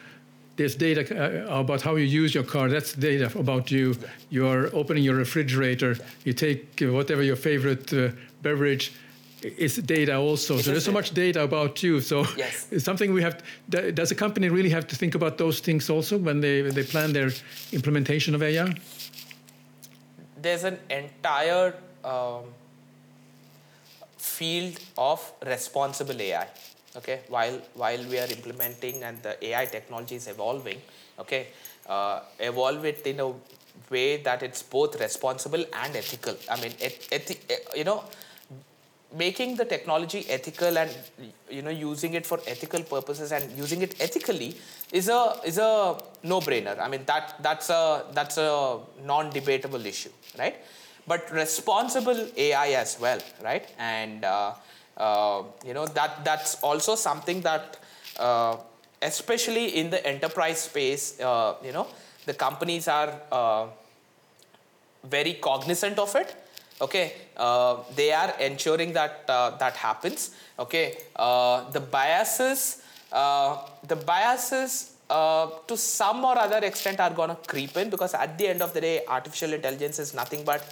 [0.57, 1.03] there's data
[1.51, 2.69] uh, about how you use your car.
[2.69, 3.95] That's data about you.
[4.31, 5.97] You are opening your refrigerator.
[6.25, 8.09] You take whatever your favorite uh,
[8.43, 8.93] beverage.
[9.43, 10.57] It's data also.
[10.59, 12.01] so there's so much data about you.
[12.01, 12.67] So Yes.
[12.73, 13.43] it's something we have.
[13.71, 16.75] th- Does a company really have to think about those things also when they when
[16.75, 17.31] they plan their
[17.73, 18.75] implementation of AI?
[20.43, 22.43] there's an entire um,
[24.19, 26.47] field of responsible AI.
[26.97, 30.81] Okay, while while we are implementing and the AI technology is evolving,
[31.19, 31.49] okay,
[31.87, 33.33] uh, evolve it in a
[33.91, 36.35] way that it's both responsible and ethical.
[36.51, 38.03] I mean, et- ethi- you know,
[39.15, 40.91] making the technology ethical and
[41.49, 44.55] you know using it for ethical purposes and using it ethically
[44.93, 45.97] is a is a
[46.33, 50.57] no brainer i mean that that's a that's a non debatable issue right?
[51.07, 53.67] But responsible ai as well right?
[53.79, 54.55] And uh,
[55.65, 57.79] you know that that's also something that
[58.19, 58.57] uh,
[59.03, 61.87] especially in the enterprise space uh, you know
[62.25, 63.67] the companies are uh,
[65.05, 66.35] very cognizant of it.
[66.81, 70.31] Okay uh, they are ensuring that uh, that happens.
[70.59, 72.83] Okay uh, the biases
[73.13, 78.13] uh, the biases uh, to some or other extent are going to creep in because
[78.15, 80.63] at the end of the day artificial intelligence is nothing but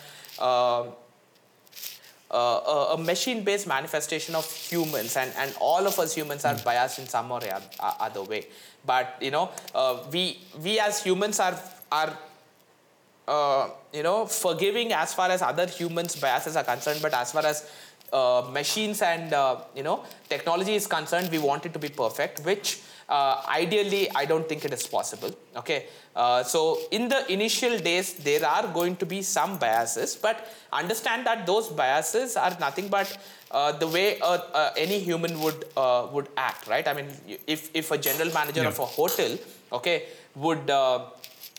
[2.34, 6.98] uh, a, a machine-based manifestation of humans, and, and all of us humans are biased
[6.98, 7.60] in some or uh,
[8.00, 8.46] other way.
[8.84, 11.58] But you know, uh, we we as humans are
[11.92, 12.18] are
[13.28, 17.46] uh, you know forgiving as far as other humans' biases are concerned, but as far
[17.46, 17.70] as
[18.12, 22.40] uh, machines and uh, you know technology is concerned, we want it to be perfect,
[22.44, 25.30] which uh, ideally I don't think it is possible.
[25.56, 25.86] Okay,
[26.16, 31.26] uh, so in the initial days there are going to be some biases, but understand
[31.26, 33.16] that those biases are nothing but
[33.50, 36.86] uh, the way uh, uh, any human would uh, would act, right?
[36.88, 37.08] I mean,
[37.46, 38.68] if if a general manager Yeah.
[38.68, 39.38] of a hotel,
[39.72, 41.06] okay, would uh,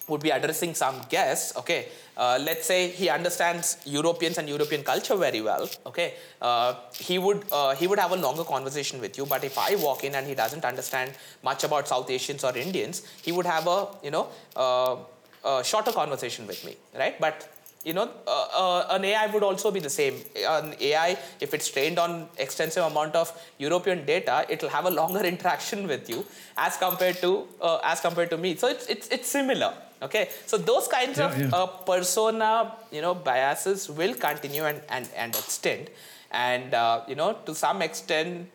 [0.07, 1.87] would be addressing some guests, okay,
[2.17, 7.43] uh, let's say he understands Europeans and European culture very well, okay, uh, he would
[7.51, 9.25] uh, he would have a longer conversation with you.
[9.25, 11.11] But if I walk in and he doesn't understand
[11.43, 14.95] much about South Asians or Indians, he would have a you know uh,
[15.43, 17.19] a shorter conversation with me, right?
[17.19, 17.49] But
[17.83, 20.15] you know, uh, uh, an AI would also be the same.
[20.35, 25.19] An AI, if it's trained on extensive amount of European data, it'll have a longer
[25.33, 26.25] interaction with you
[26.57, 27.45] as compared to
[27.83, 28.55] as compared to me.
[28.55, 29.73] So it's it's it's similar.
[30.05, 31.49] Okay, so those kinds yeah, of yeah.
[31.51, 35.89] Uh, persona, you know, biases will continue and and, and extend,
[36.31, 38.49] and uh, you know, to some extent,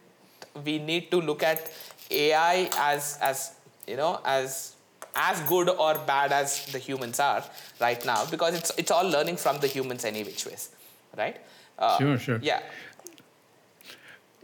[0.65, 1.71] we need to look at
[2.11, 3.55] AI as as
[3.87, 4.75] you know as
[5.15, 7.43] as good or bad as the humans are
[7.81, 10.71] right now because it's it's all learning from the humans any which ways
[11.17, 11.37] right?
[11.79, 12.39] Uh, sure sure.
[12.43, 12.61] yeah.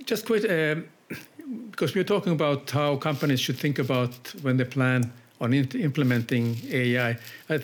[0.05, 0.87] Just quick um,
[1.71, 7.17] because we're talking about how companies should think about when they plan on implementing AI.
[7.51, 7.59] Uh,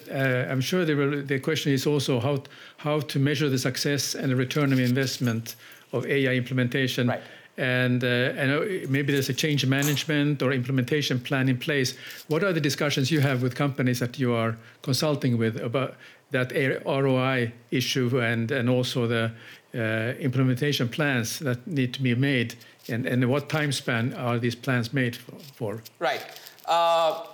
[0.51, 2.43] I'm sure will, the question is also how
[2.77, 5.57] how to measure the success and the return of investment
[5.93, 7.09] of AI implementation.
[7.09, 7.23] Right
[7.59, 11.97] and, uh, and maybe there's a change management or implementation plan in place.
[12.29, 15.97] What are the discussions you have with companies that you are consulting with about
[16.31, 16.53] that
[16.87, 19.33] ROI issue and, and also the
[19.75, 19.79] uh,
[20.19, 22.55] implementation plans that need to be made?
[22.89, 25.83] And, and what time span are these plans made for?
[25.99, 26.25] Right.
[26.65, 27.27] Uh,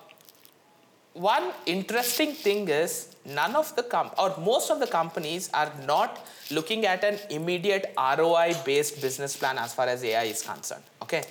[1.18, 6.24] one interesting thing is none of the com- or most of the companies are not
[6.50, 10.85] looking at an immediate ROI based business plan as far as AI is concerned.
[11.02, 11.24] Okay,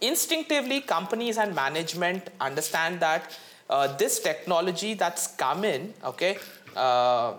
[0.00, 6.38] instinctively, companies and management understand that uh, this technology that's come in, okay,
[6.76, 7.34] uh,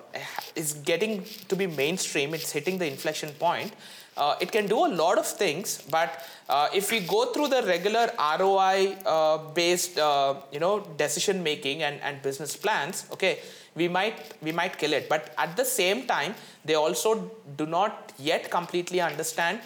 [0.56, 2.34] is getting to be mainstream.
[2.34, 3.74] It's hitting the inflection point.
[4.18, 7.62] Uh, it can do a lot of things, but uh, if we go through the
[7.64, 13.40] regular ROI uh, based, uh, you know, decision making and, and business plans, okay,
[13.76, 15.10] we might we might kill it.
[15.10, 19.60] But at the same time they also do not yet completely understand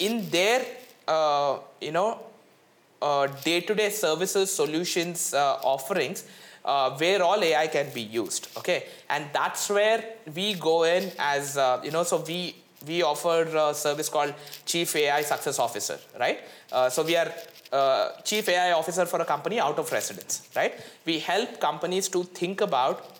[0.00, 0.64] in their
[1.06, 2.18] uh, you know
[3.00, 6.24] uh, day-to-day services solutions offerings
[6.66, 8.84] uh, where all AI can be used okay?
[9.08, 10.04] And that's where
[10.34, 14.94] we go in as uh, you know so we we offer a service called chief
[14.96, 16.40] AI success officer right
[16.72, 17.32] uh, so we are
[17.72, 20.74] uh, chief AI officer for a company out of residence, right?
[21.04, 23.16] We help companies to think about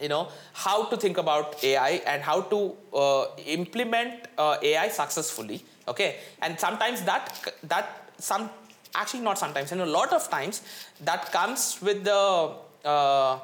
[0.00, 5.62] you know how to think about ai and how to uh, implement uh, ai successfully
[5.86, 8.50] okay and sometimes that that some
[8.96, 10.62] actually not sometimes and a lot of times
[11.00, 12.50] that comes with the
[12.84, 13.38] uh,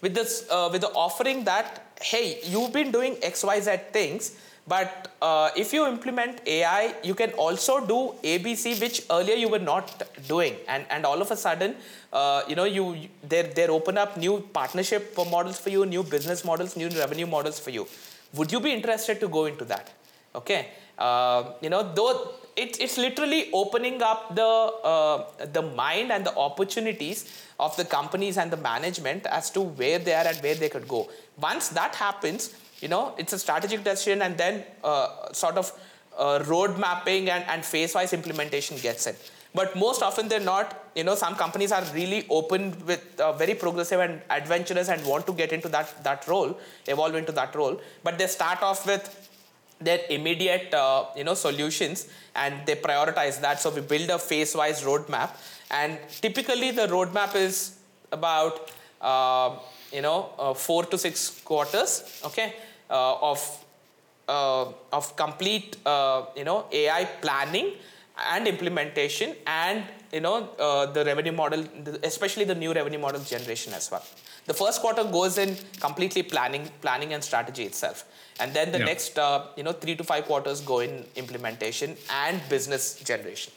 [0.00, 4.36] with this uh, with the offering that hey you've been doing xyz things
[4.68, 9.58] but uh, if you implement AI, you can also do ABC, which earlier you were
[9.58, 11.74] not doing, and and all of a sudden,
[12.12, 16.44] uh, you know, you they're they're open up new partnership models for you, new business
[16.44, 17.86] models, new revenue models for you.
[18.34, 19.90] Would you be interested to go into that?
[20.34, 24.52] Okay, uh, you know, though it, it's literally opening up the
[24.92, 27.20] uh, the mind and the opportunities
[27.58, 30.88] of the companies and the management as to where they are and where they could
[30.96, 31.08] go.
[31.50, 35.72] Once that happens you know it's a strategic decision and then uh, sort of
[36.18, 39.14] uh, road mapping and, and phase-wise implementation gets in
[39.54, 43.54] but most often they're not you know some companies are really open with uh, very
[43.54, 47.80] progressive and adventurous and want to get into that that role evolve into that role
[48.02, 49.27] but they start off with
[49.80, 53.60] their immediate uh, you know solutions and they prioritize that.
[53.60, 55.30] So we build a phase-wise roadmap
[55.70, 57.78] and typically the roadmap is
[58.12, 59.56] about uh,
[59.92, 62.54] you know uh, four to six quarters okay
[62.90, 63.64] uh, of
[64.28, 67.72] uh, of complete uh, you know AI planning
[68.32, 71.64] and implementation and you know uh, the revenue model
[72.02, 74.04] especially the new revenue model generation as well
[74.46, 78.04] the first quarter goes in completely planning planning and strategy itself
[78.40, 78.84] and then the yeah.
[78.84, 83.52] next uh, you know 3 to 5 quarters go in implementation and business generation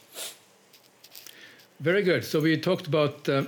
[1.79, 3.43] very good so we talked about uh,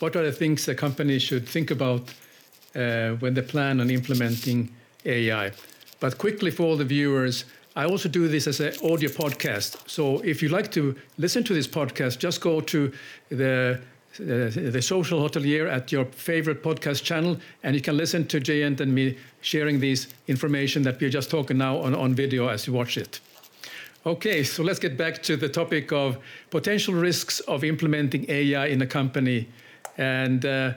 [0.00, 2.14] what are the things a company should think about
[2.74, 4.68] when they plan on implementing
[5.04, 5.52] AI.
[6.00, 7.44] But quickly for all the viewers,
[7.76, 9.88] I also do this as an audio podcast.
[9.88, 12.92] So if you like to listen to this podcast, just go to
[13.30, 13.80] the
[14.20, 18.78] uh, the social hotelier at your favorite podcast channel, and you can listen to Jayanth
[18.80, 22.72] and me sharing this information that we're just talking now on, on video as you
[22.72, 23.18] watch it.
[24.06, 26.18] Okay, so let's get back to the topic of
[26.50, 29.48] potential risks of implementing AI in a company.
[29.98, 30.74] And uh,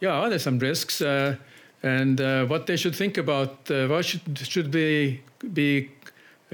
[0.00, 1.00] yeah, there's some risks.
[1.00, 1.36] Uh,
[1.84, 5.20] and uh, what they should think about, uh, what should, should they
[5.52, 5.90] be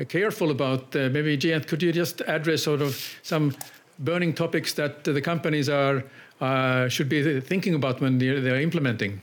[0.08, 0.94] careful about.
[0.94, 3.54] Uh, maybe, Jayanth, could you just address sort of some
[3.98, 6.04] burning topics that the companies are
[6.40, 9.22] uh, should be thinking about when they're, implementing?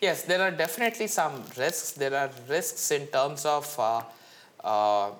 [0.00, 1.92] Yes, there are definitely some risks.
[1.92, 4.02] There are risks in terms of uh,
[4.62, 5.10] uh,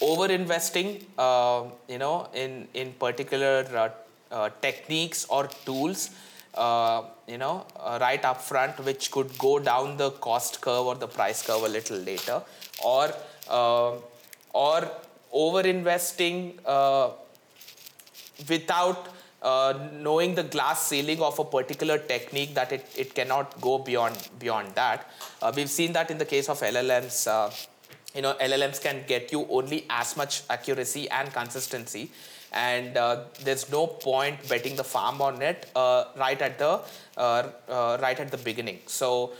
[0.00, 3.88] over investing, uh, you know, in in particular uh,
[4.34, 6.10] uh, techniques or tools,
[6.54, 7.66] uh, you know,
[8.00, 11.68] right up front, which could go down the cost curve or the price curve a
[11.68, 12.42] little later,
[12.84, 13.12] or
[14.52, 14.90] or
[15.32, 16.58] over investing
[18.48, 19.08] without
[19.42, 24.16] uh, knowing the glass ceiling of a particular technique that it, it cannot go beyond
[24.38, 25.10] beyond that.
[25.40, 27.26] Uh, we've seen that in the case of LLMs.
[27.26, 27.50] Uh,
[28.14, 32.10] you know, LLMs can get you only as much accuracy and consistency,
[32.52, 36.80] and uh, there's no point betting the farm on it uh, right at the
[37.16, 38.80] uh, right at the beginning.
[38.86, 39.32] So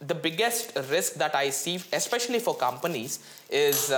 [0.00, 3.92] the biggest risk that I see, especially for companies, is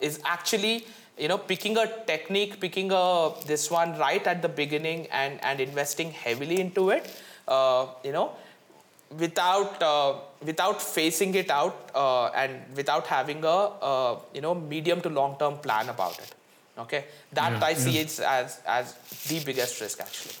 [0.00, 0.86] is actually
[1.20, 5.60] you know picking a technique picking a this one right at the beginning and and
[5.60, 7.10] investing heavily into it
[7.48, 8.32] uh, you know
[9.18, 13.58] without uh, without facing it out uh, and without having a
[13.92, 16.34] uh, you know medium to long term plan about it.
[16.78, 17.04] Okay?
[17.32, 18.02] That yeah, i see yeah.
[18.02, 18.94] it as as
[19.28, 20.36] the biggest risk actually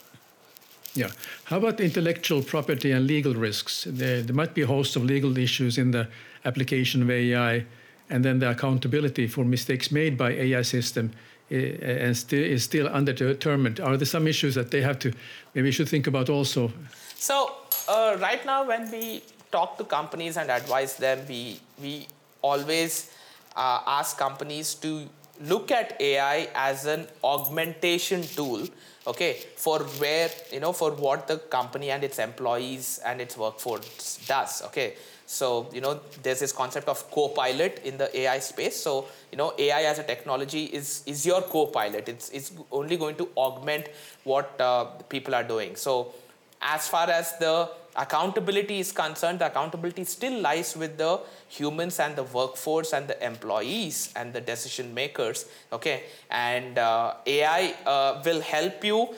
[0.94, 1.10] yeah.
[1.44, 3.86] How about intellectual property and legal risks?
[3.88, 6.08] There, there might be a host of legal issues in the
[6.44, 7.64] application of AI
[8.08, 11.12] and then the accountability for mistakes made by AI system
[11.50, 13.78] eh, and still is still undetermined.
[13.80, 15.12] Are there some issues that they have to
[15.54, 16.72] maybe should think about also?
[17.14, 17.52] So
[17.88, 19.22] uh, right now, when we
[19.52, 22.06] talk to companies and advise them, we we
[22.42, 23.12] always
[23.56, 25.08] uh, ask companies to
[25.40, 28.66] look at AI as an augmentation tool
[29.06, 34.18] okay for where you know for what the company and its employees and its workforce
[34.26, 34.94] does okay
[35.30, 38.82] so, you know, there's this concept of co-pilot in the AI space.
[38.82, 42.08] So, you know, AI as a technology is, is your co-pilot.
[42.08, 43.90] It's, it's only going to augment
[44.24, 45.76] what uh, people are doing.
[45.76, 46.12] So,
[46.60, 52.16] as far as the accountability is concerned, the accountability still lies with the humans and
[52.16, 55.46] the workforce and the employees and the decision makers.
[55.72, 59.08] Okay, and uh, AI uh, will help you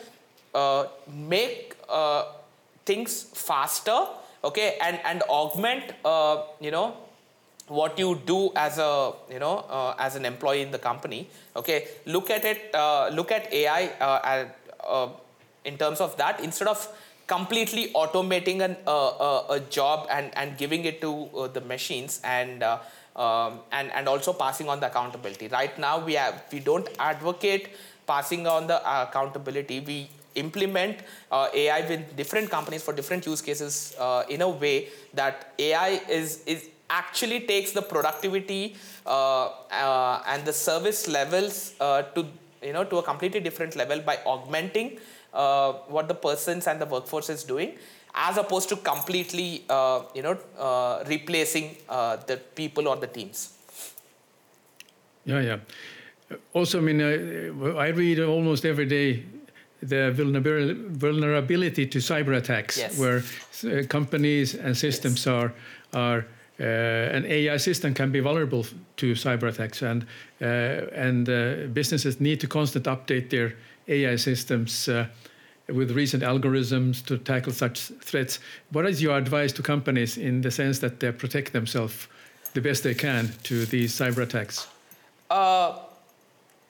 [0.55, 2.25] uh, make uh,
[2.85, 4.07] things faster
[4.45, 6.95] okay and and augment uh, you know
[7.69, 11.89] what you do as a you know uh, as an employee in the company okay
[12.05, 12.69] look at it
[13.15, 14.47] look at ai
[15.65, 16.87] in terms of that instead of
[17.35, 21.13] completely automating an, uh, a job and and giving it to
[21.55, 22.63] the machines and
[23.17, 25.49] um, and and also passing on the accountability.
[25.49, 27.71] Right now we have we don't advocate
[28.07, 29.81] passing on the accountability.
[29.81, 30.99] We implement
[31.31, 36.01] uh, AI with different companies for different use cases uh, in a way that AI
[36.09, 38.77] is, is actually takes the productivity
[39.07, 42.27] uh, uh and the service levels uh, to
[42.63, 44.99] you know to a completely different level by augmenting
[45.33, 47.73] uh, what the persons and the workforce is doing
[48.15, 49.65] as opposed to completely
[50.15, 50.37] you know
[51.07, 51.77] replacing
[52.27, 53.55] the people or the teams
[55.25, 55.57] yeah yeah
[56.53, 59.25] also i mean i read almost every day
[59.83, 62.99] the vulnerability to cyber attacks, yes.
[62.99, 63.23] where
[63.65, 65.27] uh, companies and systems yes.
[65.27, 65.53] are
[65.93, 66.27] are
[66.61, 68.65] uh, an AI system can be vulnerable
[68.97, 70.07] to cyber attacks, and
[70.41, 70.45] uh,
[70.95, 73.55] and uh, businesses need to constantly update their
[73.89, 75.07] AI systems uh,
[75.69, 78.39] with recent algorithms to tackle such threats.
[78.71, 82.09] What is your advice to companies in the sense that they protect themselves
[82.55, 84.67] the best they can to these cyber attacks?
[85.31, 85.79] Uh,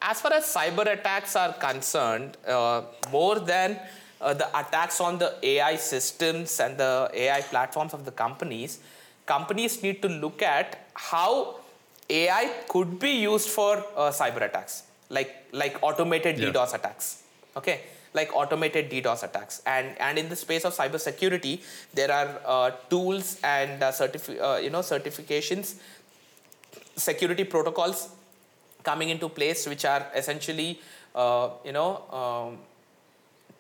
[0.01, 3.79] as far as cyber attacks are concerned, uh, more than
[4.21, 8.79] uh, the attacks on the AI systems and the AI platforms of the companies,
[9.27, 11.57] companies need to look at how
[12.09, 16.51] AI could be used for uh, cyber attacks, like like automated yeah.
[16.51, 17.23] DDoS attacks.
[17.57, 17.81] Okay,
[18.15, 21.61] like automated DDoS attacks, and and in the space of cybersecurity,
[21.93, 25.77] there are uh, tools and uh, certifi- uh, you know certifications,
[26.97, 28.09] security protocols
[28.83, 30.81] coming into place which are essentially
[31.15, 32.59] uh, you know um,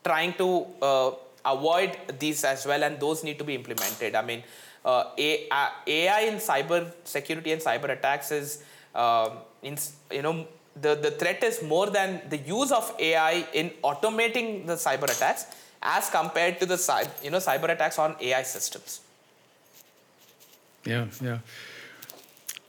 [0.05, 1.11] trying to uh,
[1.45, 4.43] avoid these as well and those need to be implemented i mean
[4.85, 9.77] uh, ai in cyber security and cyber attacks is um, in,
[10.11, 10.47] you know
[10.81, 15.47] the, the threat is more than the use of ai in automating the cyber attacks
[15.83, 19.01] as compared to the you know cyber attacks on ai systems.
[20.85, 21.39] Yeah yeah.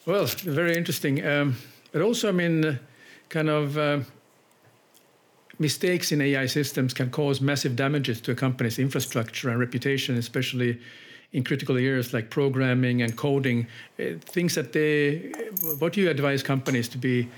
[0.05, 1.25] Well very interesting.
[1.25, 1.55] Um,
[1.93, 2.75] but also, I mean, uh,
[3.29, 3.99] kind of uh,
[5.59, 10.79] mistakes in AI systems can cause massive damages to a company's infrastructure and reputation, especially
[11.33, 13.67] in critical areas like programming and coding.
[13.99, 15.31] Uh, things that they,
[15.77, 17.29] what do you advise companies to be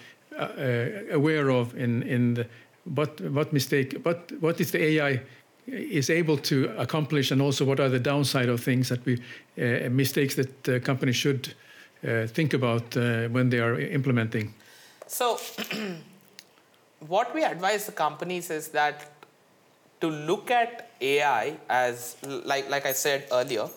[1.11, 2.47] aware of in in the,
[2.95, 5.21] what what mistake what what is the AI
[5.67, 9.13] is able to accomplish, and also what are the downside of things that we
[9.57, 11.53] uh, mistakes that uh, companies should
[12.07, 14.53] uh, think about uh, when they are implementing.
[15.07, 15.39] So,
[17.07, 19.11] what we advise the companies is that
[20.01, 23.67] to look at AI as like like I said earlier,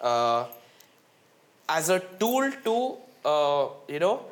[0.00, 0.44] uh,
[1.68, 4.29] as a tool to uh, you know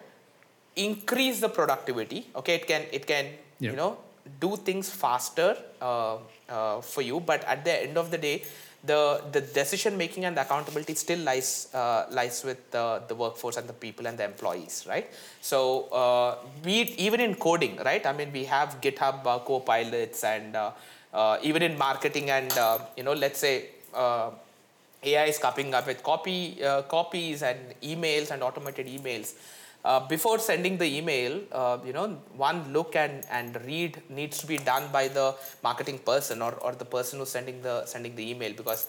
[0.87, 2.27] increase the productivity.
[2.37, 3.27] Okay, it can it can
[3.61, 3.71] yeah.
[3.71, 3.99] you know
[4.41, 6.17] do things faster uh,
[6.49, 8.43] uh, for you, but at the end of the day,
[8.85, 13.57] the the decision making and the accountability still lies uh, lies with the, the workforce
[13.57, 15.07] and the people and the employees, right?
[15.41, 18.05] So uh, it even in coding, right?
[18.05, 20.71] I mean, we have GitHub uh, co-pilots and uh,
[21.13, 23.71] uh, even in marketing and uh, you know, let's say.
[25.01, 26.59] AI is coming up with copy
[26.89, 29.35] copies and emails and automated emails.
[29.89, 34.47] Uh, before sending the email, uh, you know, one look and, and read needs to
[34.47, 38.31] be done by the marketing person or, or the person who's sending the sending the
[38.33, 38.83] email because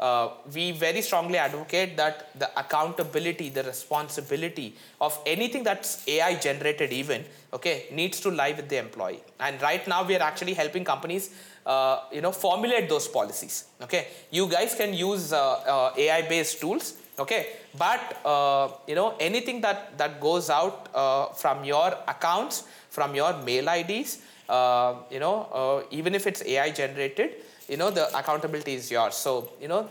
[0.00, 6.90] uh, we very strongly advocate that the accountability, the responsibility of anything that's AI generated,
[6.90, 9.22] even okay, needs to lie with the employee.
[9.38, 11.34] And right now, we are actually helping companies,
[11.66, 13.64] uh, you know, formulate those policies.
[13.82, 17.46] Okay, you guys can use uh, uh, AI-based tools okay
[17.78, 23.32] but uh, you know anything that that goes out uh, from your accounts from your
[23.48, 27.30] mail ids uh, you know uh, even if it's ai generated
[27.68, 29.14] you know the accountability is yours.
[29.14, 29.90] So you know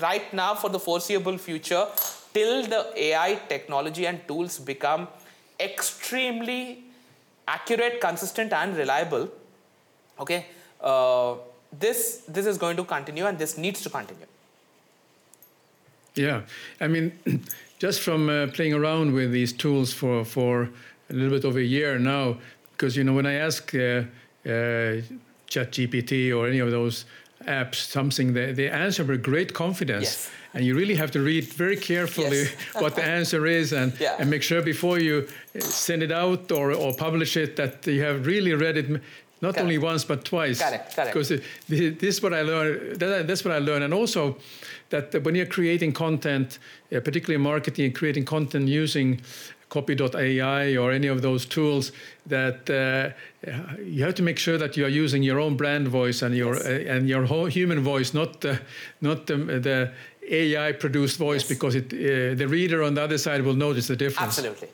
[0.00, 1.86] right now for the foreseeable future
[2.32, 5.08] till the ai technology and tools become
[5.58, 6.84] extremely
[7.48, 9.28] accurate consistent and reliable
[10.18, 10.46] okay
[10.80, 11.34] uh,
[11.72, 14.29] this this is going to continue and this needs to continue
[16.20, 16.42] yeah,
[16.80, 17.12] I mean,
[17.78, 20.68] just from uh, playing around with these tools for for
[21.08, 22.36] a little bit over a year now,
[22.72, 24.04] because you know when I ask uh,
[24.46, 25.02] uh,
[25.48, 27.06] ChatGPT or any of those
[27.46, 30.04] apps something, they, they answer with great confidence.
[30.04, 30.30] Yes.
[30.52, 32.54] And you really have to read very carefully yes.
[32.82, 34.16] what the answer is and, yeah.
[34.18, 38.26] and make sure before you send it out or, or publish it that you have
[38.26, 39.00] really read it
[39.40, 39.60] not correct.
[39.62, 40.60] only once but twice.
[40.60, 41.12] Correct, correct.
[41.12, 41.28] Because
[41.68, 43.00] this is what I learned.
[43.00, 44.36] That's what I learned, and also
[44.90, 46.58] that when you're creating content,
[46.94, 49.20] uh, particularly marketing, and creating content using
[49.70, 51.92] copy.ai or any of those tools
[52.26, 53.10] that uh,
[53.84, 56.54] you have to make sure that you are using your own brand voice and your
[56.56, 56.66] yes.
[56.66, 58.60] uh, and your whole human voice not the,
[59.00, 59.92] not the, the
[60.28, 61.48] AI produced voice yes.
[61.48, 64.38] because it, uh, the reader on the other side will notice the difference.
[64.38, 64.68] Absolutely.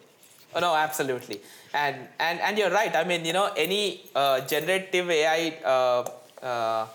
[0.56, 1.42] Oh, no, absolutely.
[1.74, 2.94] And, and, and you're right.
[2.96, 6.08] I mean, you know, any uh, generative AI uh,
[6.42, 6.86] uh,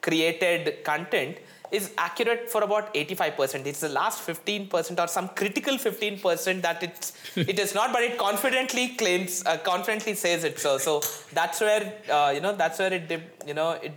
[0.00, 1.36] created content
[1.70, 3.66] is accurate for about 85%.
[3.66, 8.16] It's the last 15% or some critical 15% that it's, it is not, but it
[8.16, 10.78] confidently claims, uh, confidently says it so.
[10.78, 11.02] So
[11.34, 13.10] that's where, uh, you know, that's where it,
[13.46, 13.92] you know, it,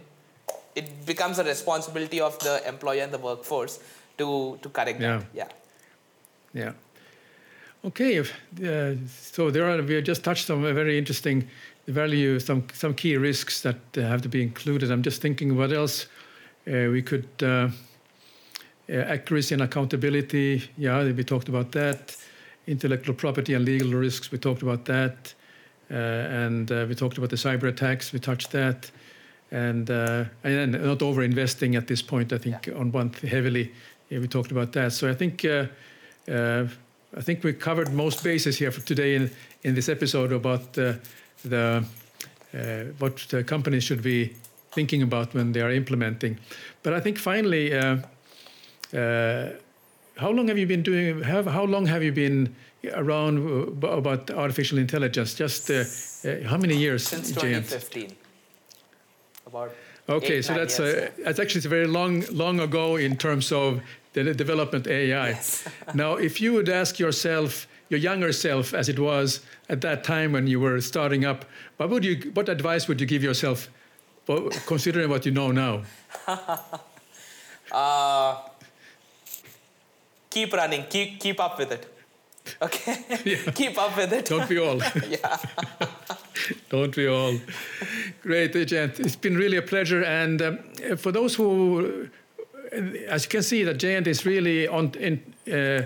[0.76, 3.80] it becomes a responsibility of the employer and the workforce
[4.18, 5.18] to, to correct yeah.
[5.18, 5.26] that.
[5.34, 5.48] Yeah.
[6.54, 6.72] Yeah.
[7.86, 11.48] Okay, uh, so there are we have just touched on a very interesting
[11.88, 14.92] value, some some key risks that uh, have to be included.
[14.92, 16.08] I'm just thinking what else
[16.68, 17.70] uh, we could uh,
[18.90, 20.70] uh, accuracy and accountability.
[20.78, 22.18] Yeah, we talked about that.
[22.68, 24.30] Intellectual property and legal risks.
[24.30, 25.34] We talked about that,
[25.90, 28.12] and we talked about the cyber attacks.
[28.12, 28.92] We touched that,
[29.52, 29.90] and
[30.44, 32.34] and not over investing at this point.
[32.34, 32.74] I think yeah.
[32.74, 33.72] on one heavily.
[34.10, 34.92] Yeah, we talked about that.
[34.92, 35.46] So I think.
[37.18, 39.32] I think we covered most bases here for today in,
[39.64, 40.94] in this episode about uh,
[41.44, 41.84] the
[42.54, 44.34] uh, what the companies should be
[44.72, 46.38] thinking about when they are implementing.
[46.84, 47.98] But I think finally, uh,
[48.94, 49.50] uh,
[50.18, 51.24] how long have you been doing?
[51.24, 52.56] Have, how long have you been
[52.94, 55.34] around about artificial intelligence?
[55.34, 55.84] Just uh,
[56.26, 57.08] uh, how many years?
[57.08, 58.16] Since 2015.
[59.48, 59.72] About.
[60.08, 63.82] Okay, eight, so that's years, that's actually very long long ago in terms of
[64.14, 65.30] the development AI.
[65.30, 65.68] Yes.
[65.94, 70.32] now, if you would ask yourself, your younger self, as it was at that time
[70.32, 71.46] when you were starting up,
[71.78, 73.70] what would you, what advice would you give yourself
[74.66, 75.82] considering what you know now.
[77.72, 78.38] uh,
[80.30, 80.86] keep running.
[80.90, 81.86] Keep keep up with it.
[82.62, 82.98] Okay.
[83.26, 83.52] Yeah.
[83.52, 84.26] keep up with it.
[84.26, 84.78] Don't we all?
[85.08, 85.38] yeah.
[86.70, 87.36] Don't we all?
[88.22, 89.00] Great, Jayanth.
[89.00, 90.04] It's been really a pleasure.
[90.04, 90.60] And um,
[90.98, 92.10] for those who,
[92.72, 95.34] as you can see, that Jayanth is really on in.
[95.52, 95.86] Uh,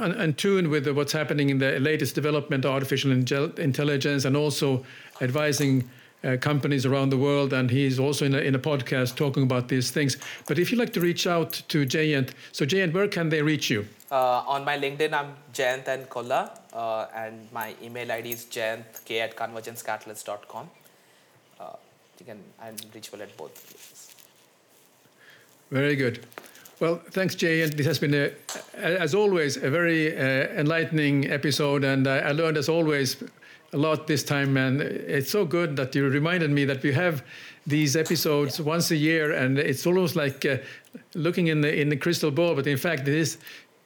[0.00, 4.84] in tune with what's happening in the latest development of artificial intelligence and also
[5.20, 5.90] advising
[6.24, 9.68] uh, companies around the world, and he's also in a, in a podcast talking about
[9.68, 10.16] these things.
[10.46, 13.70] But if you'd like to reach out to Jayanth, so Jayanth, where can they reach
[13.70, 13.86] you?
[14.10, 19.10] Uh, on my LinkedIn, I'm Jayanth N Kolla, uh, and my email ID is jayantk
[19.20, 20.70] at convergencecatalyst.com.
[22.18, 23.97] you can I'm reachable at both places.
[25.70, 26.26] Very good.
[26.80, 27.62] Well, thanks, Jay.
[27.62, 28.30] And this has been, a,
[28.74, 30.20] as always, a very uh,
[30.60, 31.84] enlightening episode.
[31.84, 33.22] And I, I learned, as always,
[33.72, 34.56] a lot this time.
[34.56, 37.22] And it's so good that you reminded me that we have
[37.66, 38.64] these episodes yeah.
[38.64, 40.56] once a year, and it's almost like uh,
[41.14, 42.54] looking in the in the crystal ball.
[42.54, 43.38] But in fact, it is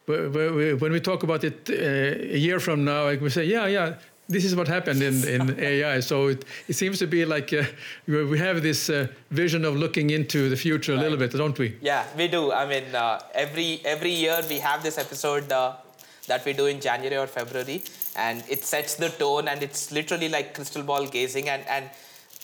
[0.07, 3.95] when we talk about it uh, a year from now, we say, yeah, yeah,
[4.29, 6.01] this is what happened in, in AI.
[6.01, 7.65] So it, it seems to be like uh,
[8.07, 11.01] we have this uh, vision of looking into the future right.
[11.01, 11.77] a little bit, don't we?
[11.81, 12.53] Yeah, we do.
[12.53, 15.77] I mean, uh, every every year we have this episode uh,
[16.29, 17.83] that we do in January or February,
[18.17, 21.91] and it sets the tone, and it's literally like crystal ball gazing, and and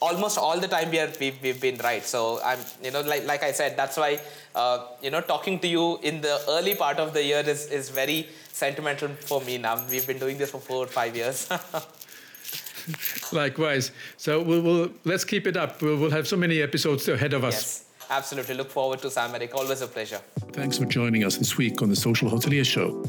[0.01, 2.05] almost all the time we are we've, we've been right.
[2.05, 4.21] So i'm you know like like i said that's why
[4.55, 7.91] uh, you know talking to you in the early part of the year is is
[7.91, 9.83] very sentimental for me now.
[9.91, 11.49] We've been doing this for four or five years.
[13.33, 13.93] Likewise.
[14.17, 15.83] So we'll, we'll, let's keep it up.
[15.83, 17.55] We'll, we'll have so many episodes ahead of us.
[17.55, 18.55] Yes absolutely.
[18.55, 20.21] Look forward to sameric always a pleasure.
[20.53, 23.05] Thanks for joining us this week on the social hotelier show.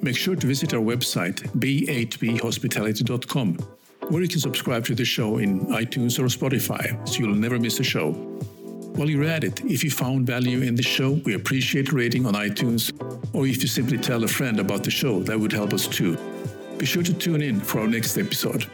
[0.00, 3.58] Make sure to visit our website b8bhospitality.com
[4.10, 7.80] or you can subscribe to the show in iTunes or Spotify so you'll never miss
[7.80, 8.12] a show.
[8.96, 12.34] While you're at it, if you found value in the show, we appreciate rating on
[12.34, 12.92] iTunes,
[13.32, 16.16] or if you simply tell a friend about the show, that would help us too.
[16.78, 18.66] Be sure to tune in for our next episode.